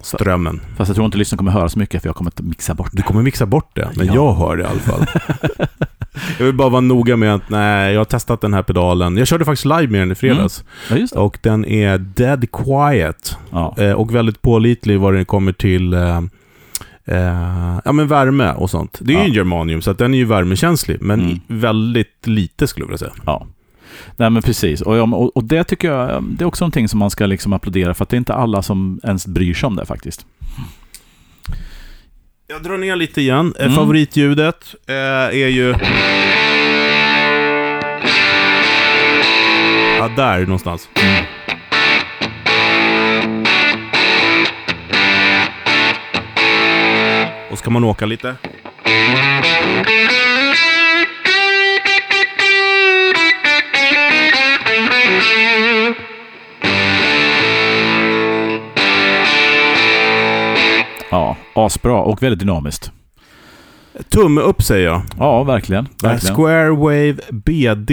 [0.00, 0.60] strömmen.
[0.76, 2.90] Fast jag tror inte lyssnaren kommer höra så mycket för jag kommer att mixa bort
[2.92, 4.14] Du kommer mixa bort det, men Ja.
[4.14, 5.06] jag hör det i alla fall.
[6.38, 9.16] jag vill bara vara noga med att, nej, jag har testat den här pedalen.
[9.16, 10.64] Jag körde faktiskt live med den i fredags.
[10.90, 11.20] Ja, just det.
[11.20, 13.36] Och den är dead quiet.
[13.50, 13.74] Ja.
[13.78, 15.94] Eh, och väldigt pålitlig vad det kommer till
[17.06, 18.98] eh, ja, men värme och sånt.
[19.00, 19.26] Det är ju Ja.
[19.28, 20.96] en germanium, så den är ju värmekänslig.
[21.02, 21.40] Men Mm.
[21.46, 23.12] väldigt lite skulle jag vilja säga.
[23.26, 23.46] ja.
[24.16, 24.80] Nej men precis.
[24.80, 28.02] Och, och, det tycker jag det är också någonting som man ska liksom applådera för
[28.02, 30.26] att det är inte alla som ens bryr sig om det faktiskt.
[32.48, 33.54] Jag drar ner lite igen.
[33.58, 33.76] Eh, Mm.
[33.76, 35.74] Favoritljudet eh, är ju...
[39.98, 40.88] Ja, där någonstans.
[47.56, 48.36] Och ska man åka lite.
[61.10, 62.92] Ja, asbra och väldigt dynamiskt.
[64.08, 65.02] Tumme upp säger jag.
[65.18, 65.88] Ja, verkligen.
[66.02, 66.36] Verkligen.
[66.36, 67.90] Square Wave BD.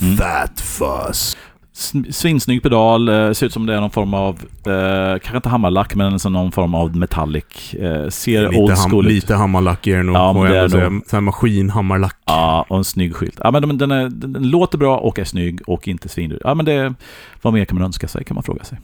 [0.00, 0.16] Mm.
[0.16, 1.36] Fat Fuzz.
[1.76, 4.34] Sn- Svinsnygg pedal, eh, ser ut som det är någon form av,
[4.66, 7.74] eh, kanske inte hammarlack, men alltså någon form av metallic.
[7.74, 9.12] Eh, ser Lite, old ham- school ut.
[9.12, 10.16] lite hammarlack är det nog.
[10.16, 10.88] Ja, får jag säga.
[11.12, 12.16] nog- maskinhammarlack.
[12.26, 13.40] Ja, och en snygg skylt.
[13.44, 16.40] Ja, men den, den, är, den låter bra och är snygg och inte svindyr.
[16.44, 16.94] Ja, men det,
[17.42, 18.78] vad mer kan man önska sig, kan man fråga sig.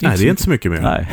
[0.00, 0.80] Nej, det är inte så mycket mer.
[0.80, 1.08] Nej.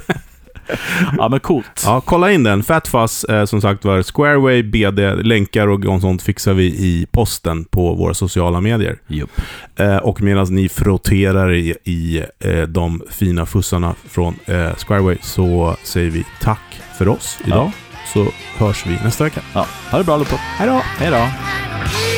[1.18, 1.82] ja, men coolt.
[1.84, 2.62] Ja, kolla in den.
[2.62, 7.64] Fat Fuzz, eh, som sagt var, Squareway, BD, länkar och sånt fixar vi i posten
[7.64, 8.98] på våra sociala medier.
[9.06, 9.30] Jupp.
[9.76, 15.76] Eh, och medan ni frotterar i, i eh, de fina fussarna från eh, Squareway så
[15.82, 17.70] säger vi tack för oss idag.
[18.14, 19.40] Så hörs vi nästa vecka.
[19.54, 20.36] Ja, ha det bra allihopa.
[20.36, 20.82] Hej då!
[20.98, 22.09] Hej då.